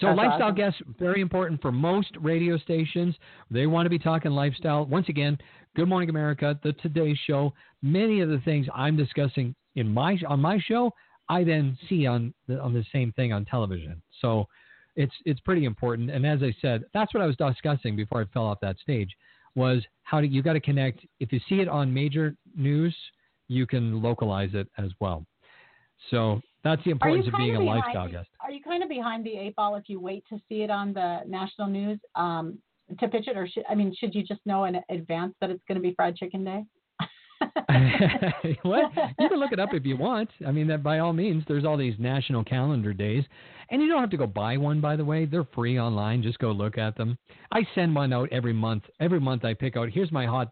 [0.00, 0.54] so lifestyle awesome.
[0.54, 3.14] guests very important for most radio stations.
[3.50, 4.84] They want to be talking lifestyle.
[4.86, 5.38] Once again,
[5.76, 7.52] Good Morning America, the Today Show,
[7.82, 10.92] many of the things I'm discussing in my on my show,
[11.28, 14.00] I then see on the, on the same thing on television.
[14.20, 14.46] So
[14.96, 16.10] it's it's pretty important.
[16.10, 19.10] And as I said, that's what I was discussing before I fell off that stage
[19.58, 21.00] was how do you got to connect.
[21.20, 22.96] If you see it on major news,
[23.48, 25.26] you can localize it as well.
[26.10, 28.28] So that's the importance of being a lifestyle guest.
[28.40, 30.94] Are you kind of behind the eight ball if you wait to see it on
[30.94, 32.58] the national news um,
[33.00, 35.62] to pitch it, or should, I mean, should you just know in advance that it's
[35.68, 36.64] going to be fried chicken day?
[38.62, 38.92] what?
[39.18, 40.30] You can look it up if you want.
[40.46, 43.24] I mean, that by all means, there's all these national calendar days,
[43.70, 44.80] and you don't have to go buy one.
[44.80, 46.22] By the way, they're free online.
[46.22, 47.18] Just go look at them.
[47.52, 48.84] I send one out every month.
[49.00, 50.48] Every month, I pick out here's my hot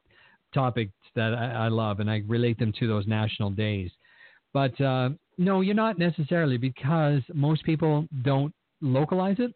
[0.54, 3.90] topics that I, I love, and I relate them to those national days.
[4.52, 9.52] But uh, no, you're not necessarily because most people don't localize it.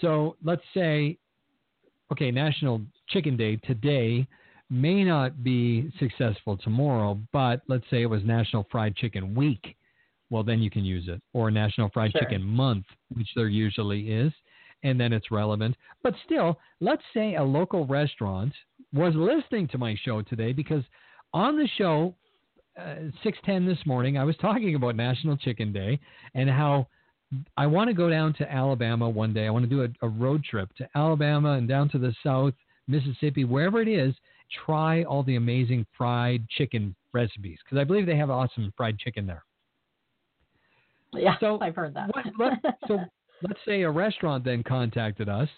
[0.00, 1.18] So let's say,
[2.12, 4.26] okay, National Chicken Day today
[4.74, 9.76] may not be successful tomorrow, but let's say it was National Fried Chicken Week.
[10.30, 12.22] Well, then you can use it, or National Fried sure.
[12.22, 14.32] Chicken Month, which there usually is,
[14.82, 15.76] and then it's relevant.
[16.02, 18.52] But still, let's say a local restaurant
[18.92, 20.82] was listening to my show today because
[21.32, 22.14] on the show,
[22.78, 26.00] uh, 610 this morning, I was talking about National Chicken Day
[26.34, 26.88] and how
[27.56, 29.46] I want to go down to Alabama one day.
[29.46, 32.54] I want to do a, a road trip to Alabama and down to the South,
[32.88, 34.14] Mississippi, wherever it is,
[34.64, 39.26] try all the amazing fried chicken recipes because I believe they have awesome fried chicken
[39.26, 39.44] there.
[41.12, 42.10] Yeah, so I've heard that.
[42.14, 42.98] what, let, so
[43.42, 45.48] let's say a restaurant then contacted us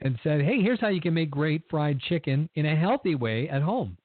[0.00, 3.48] and said, "Hey, here's how you can make great fried chicken in a healthy way
[3.48, 3.96] at home."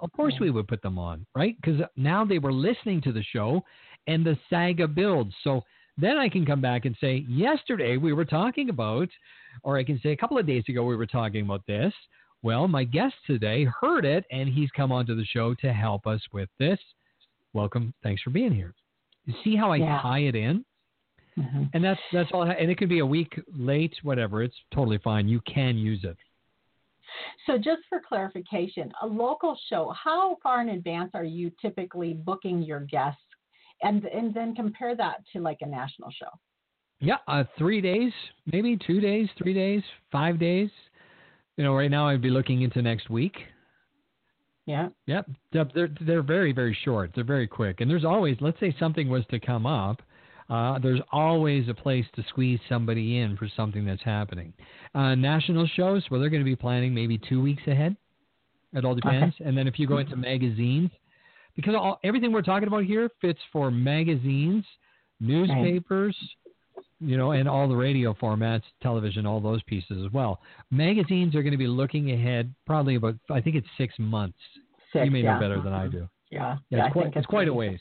[0.00, 1.56] Of course, we would put them on, right?
[1.60, 3.62] Because now they were listening to the show
[4.06, 5.34] and the saga builds.
[5.44, 5.62] So
[5.98, 9.08] then I can come back and say, yesterday we were talking about,
[9.62, 11.92] or I can say a couple of days ago we were talking about this.
[12.42, 16.20] Well, my guest today heard it and he's come onto the show to help us
[16.32, 16.78] with this.
[17.52, 17.92] Welcome.
[18.02, 18.74] Thanks for being here.
[19.26, 20.00] You see how I yeah.
[20.00, 20.64] tie it in?
[21.38, 21.64] Mm-hmm.
[21.74, 22.42] And that's that's all.
[22.42, 24.42] And it could be a week late, whatever.
[24.42, 25.28] It's totally fine.
[25.28, 26.16] You can use it.
[27.46, 32.62] So, just for clarification, a local show, how far in advance are you typically booking
[32.62, 33.22] your guests,
[33.82, 36.30] and and then compare that to like a national show?
[37.00, 38.12] Yeah, uh, three days,
[38.52, 39.82] maybe two days, three days,
[40.12, 40.70] five days.
[41.60, 43.36] You know, right now I'd be looking into next week.
[44.64, 44.88] Yeah.
[45.04, 45.28] Yep.
[45.52, 47.10] They're they're very very short.
[47.14, 50.00] They're very quick, and there's always let's say something was to come up.
[50.48, 54.54] Uh, there's always a place to squeeze somebody in for something that's happening.
[54.94, 57.94] Uh, national shows, well, they're going to be planning maybe two weeks ahead.
[58.72, 59.34] It all depends.
[59.38, 59.46] Okay.
[59.46, 60.90] And then if you go into magazines,
[61.56, 64.64] because all, everything we're talking about here fits for magazines,
[65.20, 66.16] newspapers,
[67.00, 70.40] you know, and all the radio formats, television, all those pieces as well.
[70.70, 74.38] Magazines are going to be looking ahead probably about, I think it's six months.
[74.92, 75.34] Six, you may yeah.
[75.34, 75.98] know better than I mm-hmm.
[75.98, 76.08] do.
[76.30, 77.80] Yeah, yeah, yeah it's, quite, it's, it's quite a ways.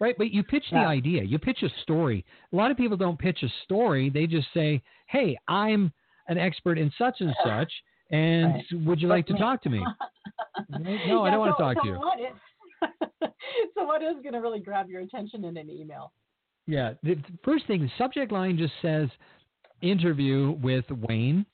[0.00, 1.22] Right, but you pitch the idea.
[1.22, 2.24] You pitch a story.
[2.52, 4.10] A lot of people don't pitch a story.
[4.10, 5.92] They just say, "Hey, I'm
[6.26, 7.72] an expert in such and such,
[8.10, 8.64] and right.
[8.84, 9.78] would you like to talk to me?"
[10.70, 11.98] no, yeah, I don't so, want to talk so to you.
[11.98, 13.30] What is,
[13.78, 16.12] so what is going to really grab your attention in an email?
[16.66, 19.08] Yeah, the first thing, the subject line just says
[19.80, 21.44] "interview with Wayne."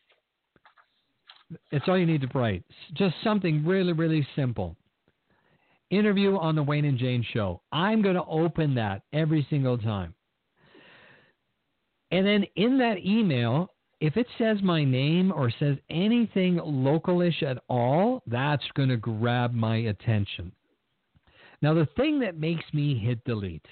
[1.70, 2.62] It's all you need to write.
[2.92, 4.76] Just something really, really simple
[5.90, 7.60] interview on the Wayne and Jane show.
[7.72, 10.14] I'm going to open that every single time.
[12.10, 17.62] And then in that email, if it says my name or says anything localish at
[17.68, 20.52] all, that's going to grab my attention.
[21.60, 23.66] Now, the thing that makes me hit delete,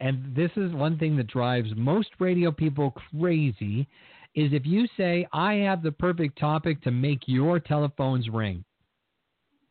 [0.00, 3.86] and this is one thing that drives most radio people crazy,
[4.34, 8.64] is if you say, I have the perfect topic to make your telephones ring.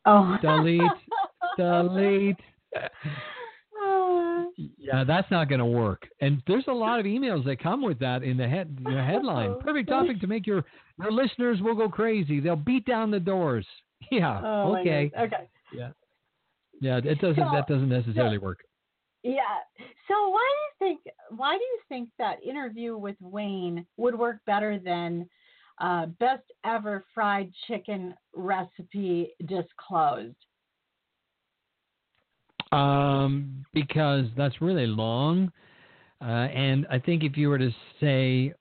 [0.05, 0.37] Oh.
[0.41, 0.81] Delete
[1.57, 2.37] delete.
[4.77, 6.07] Yeah, that's not going to work.
[6.21, 9.59] And there's a lot of emails that come with that in the head the headline.
[9.59, 10.63] Perfect topic to make your
[10.99, 12.39] your listeners will go crazy.
[12.39, 13.65] They'll beat down the doors.
[14.11, 14.39] Yeah.
[14.43, 15.09] Oh, okay.
[15.19, 15.49] Okay.
[15.73, 15.89] Yeah.
[16.79, 18.59] Yeah, it doesn't So- that doesn't necessarily work.
[19.27, 19.41] Yeah.
[20.07, 20.49] So why
[20.79, 25.27] do you think why do you think that interview with Wayne would work better than
[25.79, 30.37] uh, best ever fried chicken recipe disclosed?
[32.71, 35.51] Um, because that's really long.
[36.21, 38.53] Uh, and I think if you were to say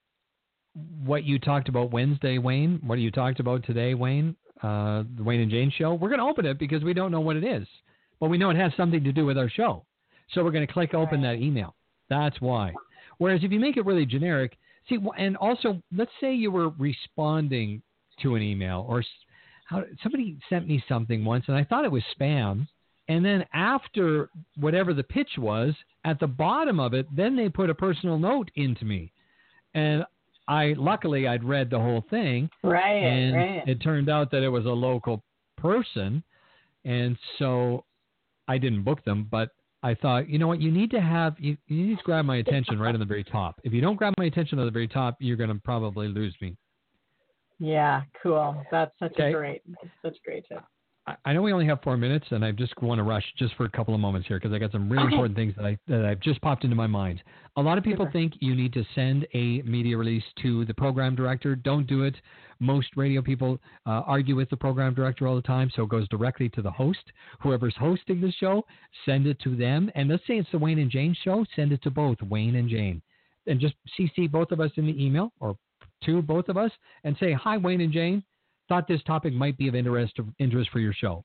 [1.04, 5.40] what you talked about Wednesday, Wayne, what you talked about today, Wayne, uh, the Wayne
[5.40, 7.68] and Jane show, we're going to open it because we don't know what it is,
[8.18, 9.84] but we know it has something to do with our show.
[10.30, 11.74] So we're going to click open that email.
[12.08, 12.72] That's why.
[13.18, 14.56] Whereas if you make it really generic,
[14.88, 17.82] see, and also let's say you were responding
[18.22, 19.02] to an email or
[19.66, 22.66] how somebody sent me something once and I thought it was spam.
[23.08, 25.74] And then after whatever the pitch was,
[26.04, 29.12] at the bottom of it, then they put a personal note into me.
[29.74, 30.04] And
[30.48, 33.02] I luckily I'd read the whole thing Right.
[33.02, 33.68] and right.
[33.68, 35.22] it turned out that it was a local
[35.56, 36.22] person
[36.84, 37.84] and so
[38.46, 39.50] I didn't book them, but
[39.86, 42.38] I thought, you know what, you need to have you, you need to grab my
[42.38, 43.60] attention right on the very top.
[43.62, 46.34] If you don't grab my attention on the very top, you're going to probably lose
[46.40, 46.56] me.
[47.60, 48.02] yeah.
[48.20, 48.60] Cool.
[48.72, 49.28] That's such Okay.
[49.28, 49.62] a great.
[49.68, 50.64] That's such a great tip.
[51.24, 53.64] I- know we only have four minutes, and I just want to rush just for
[53.64, 55.14] a couple of moments here because I got some really Okay.
[55.14, 57.22] important things that I that I've just popped into my mind.
[57.56, 58.12] A lot of people Super.
[58.12, 61.54] think you need to send a media release to the program director.
[61.54, 62.20] Don't do it.
[62.58, 66.08] Most radio people uh, argue with the program director all the time, so it goes
[66.08, 67.12] directly to the host.
[67.40, 68.64] Whoever's hosting the show,
[69.04, 69.90] send it to them.
[69.94, 72.68] And let's say it's the Wayne and Jane show, send it to both Wayne and
[72.68, 73.00] Jane,
[73.46, 75.56] and just CC both of us in the email or
[76.04, 76.72] to both of us
[77.04, 78.24] and say, "Hi, Wayne and Jane."
[78.68, 81.24] Thought this topic might be of interest interest for your show.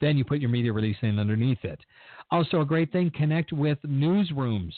[0.00, 1.80] Then you put your media release in underneath it.
[2.30, 4.72] Also, a great thing: connect with newsrooms,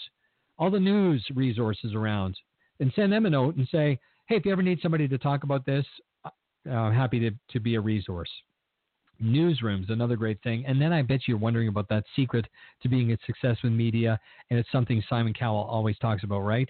[0.59, 2.37] all the news resources around,
[2.81, 5.45] and send them a note and say, "Hey, if you ever need somebody to talk
[5.45, 5.85] about this,
[6.25, 6.31] uh,
[6.71, 8.31] I'm happy to to be a resource."
[9.23, 10.65] Newsrooms, another great thing.
[10.65, 12.47] And then I bet you're wondering about that secret
[12.83, 16.69] to being a success with media, and it's something Simon Cowell always talks about, right?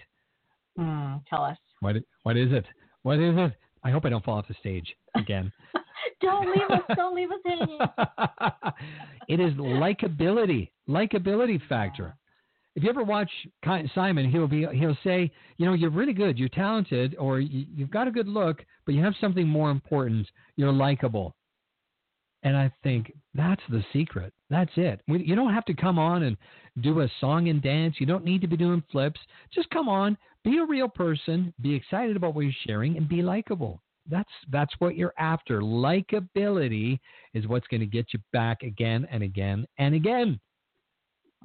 [0.77, 1.57] Hmm, tell us.
[1.79, 2.65] What what is it?
[3.03, 3.53] What is it?
[3.83, 5.51] I hope I don't fall off the stage again.
[6.19, 6.81] Don't leave us.
[6.95, 7.79] Don't leave us hanging.
[9.27, 12.15] it is likability, likability factor.
[12.75, 13.29] If you ever watch
[13.93, 17.91] Simon, he'll be he'll say, you know, you're really good, you're talented, or you, you've
[17.91, 20.27] got a good look, but you have something more important.
[20.55, 21.35] You're likable.
[22.43, 24.33] And I think that's the secret.
[24.49, 25.01] That's it.
[25.07, 26.37] You don't have to come on and
[26.81, 27.95] do a song and dance.
[27.99, 29.19] You don't need to be doing flips.
[29.53, 33.21] Just come on, be a real person, be excited about what you're sharing, and be
[33.21, 33.81] likable.
[34.09, 35.61] That's that's what you're after.
[35.61, 36.99] Likability
[37.33, 40.39] is what's going to get you back again and again and again.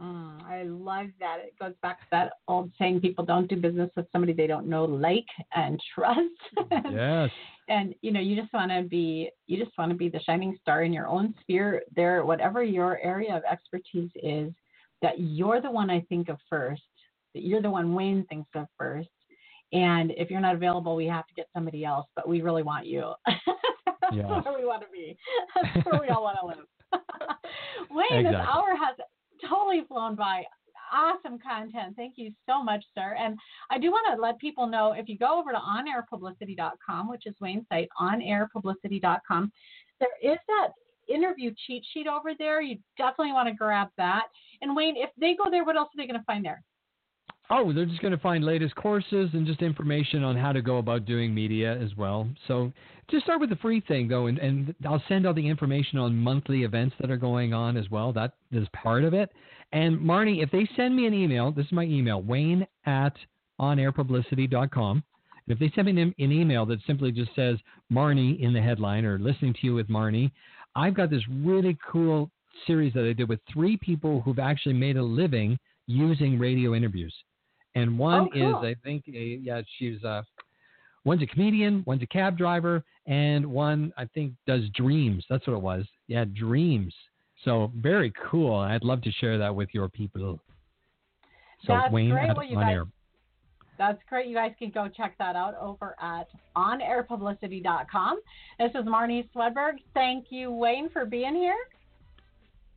[0.00, 1.38] Mm, I love that.
[1.40, 4.66] It goes back to that old saying: people don't do business with somebody they don't
[4.66, 6.20] know, like, and trust.
[6.90, 7.30] Yes.
[7.68, 10.56] and you know, you just want to be, you just want to be the shining
[10.60, 11.82] star in your own sphere.
[11.94, 14.52] There, whatever your area of expertise is,
[15.02, 16.82] that you're the one I think of first.
[17.34, 19.08] That you're the one Wayne thinks of first.
[19.72, 22.06] And if you're not available, we have to get somebody else.
[22.14, 23.12] But we really want you.
[23.26, 24.44] That's Yes.
[24.44, 25.16] where we want to be.
[25.74, 26.66] That's where we all want to live.
[27.90, 28.96] Wayne, this hour has
[29.48, 30.42] totally flown by.
[30.92, 31.96] Awesome content.
[31.96, 33.16] Thank you so much, sir.
[33.18, 33.36] And
[33.70, 37.34] I do want to let people know if you go over to onairpublicity.com, which is
[37.40, 39.52] Wayne's site, onairpublicity.com,
[39.98, 40.68] there is that
[41.08, 42.60] interview cheat sheet over there.
[42.62, 44.26] You definitely want to grab that.
[44.62, 46.62] And Wayne, if they go there, what else are they going to find there?
[47.48, 50.78] Oh, they're just going to find latest courses and just information on how to go
[50.78, 52.28] about doing media as well.
[52.48, 52.72] So
[53.08, 56.16] just start with the free thing though, and, and I'll send all the information on
[56.16, 58.12] monthly events that are going on as well.
[58.12, 59.30] That is part of it.
[59.72, 63.14] And Marnie, if they send me an email, this is my email, wayne at
[63.60, 65.04] onairpublicity.com.
[65.48, 67.58] And if they send me an, an email that simply just says
[67.92, 70.32] Marnie in the headline or listening to you with Marnie,
[70.74, 72.28] I've got this really cool
[72.66, 77.14] series that I did with three people who've actually made a living using radio interviews.
[77.76, 78.58] And one Oh, cool.
[78.64, 80.22] is, I think, a, yeah, she's uh,
[81.04, 85.24] one's a comedian, one's a cab driver, and one I think does dreams.
[85.30, 85.84] That's what it was.
[86.08, 86.92] Yeah, dreams.
[87.44, 88.56] So very cool.
[88.56, 90.40] I'd love to share that with your people.
[91.66, 92.30] So That's Wayne great.
[92.30, 92.84] at Well, on guys- air.
[93.78, 94.26] That's great.
[94.26, 98.20] You guys can go check that out over at onairpublicity.com.
[98.58, 99.74] This is Marnie Swedberg.
[99.92, 101.58] Thank you, Wayne, for being here.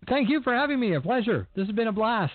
[0.10, 0.95] Thank you for having me.
[0.95, 1.47] A pleasure.
[1.56, 2.34] This has been a blast.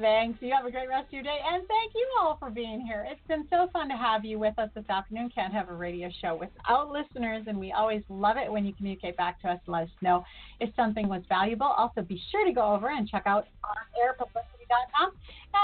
[0.00, 0.38] Thanks.
[0.40, 1.38] You have a great rest of your day.
[1.52, 3.06] And thank you all for being here.
[3.08, 5.30] It's been so fun to have you with us this afternoon.
[5.34, 9.16] Can't have a radio show without listeners, and we always love it when you communicate
[9.16, 10.24] back to us let us know
[10.60, 11.66] if something was valuable.
[11.66, 15.12] Also, be sure to go over and check out onairpublicity.com,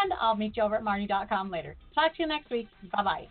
[0.02, 1.74] and I'll meet you over at marnie.com later.
[1.94, 2.68] Talk to you next week.
[2.92, 3.28] Bye bye.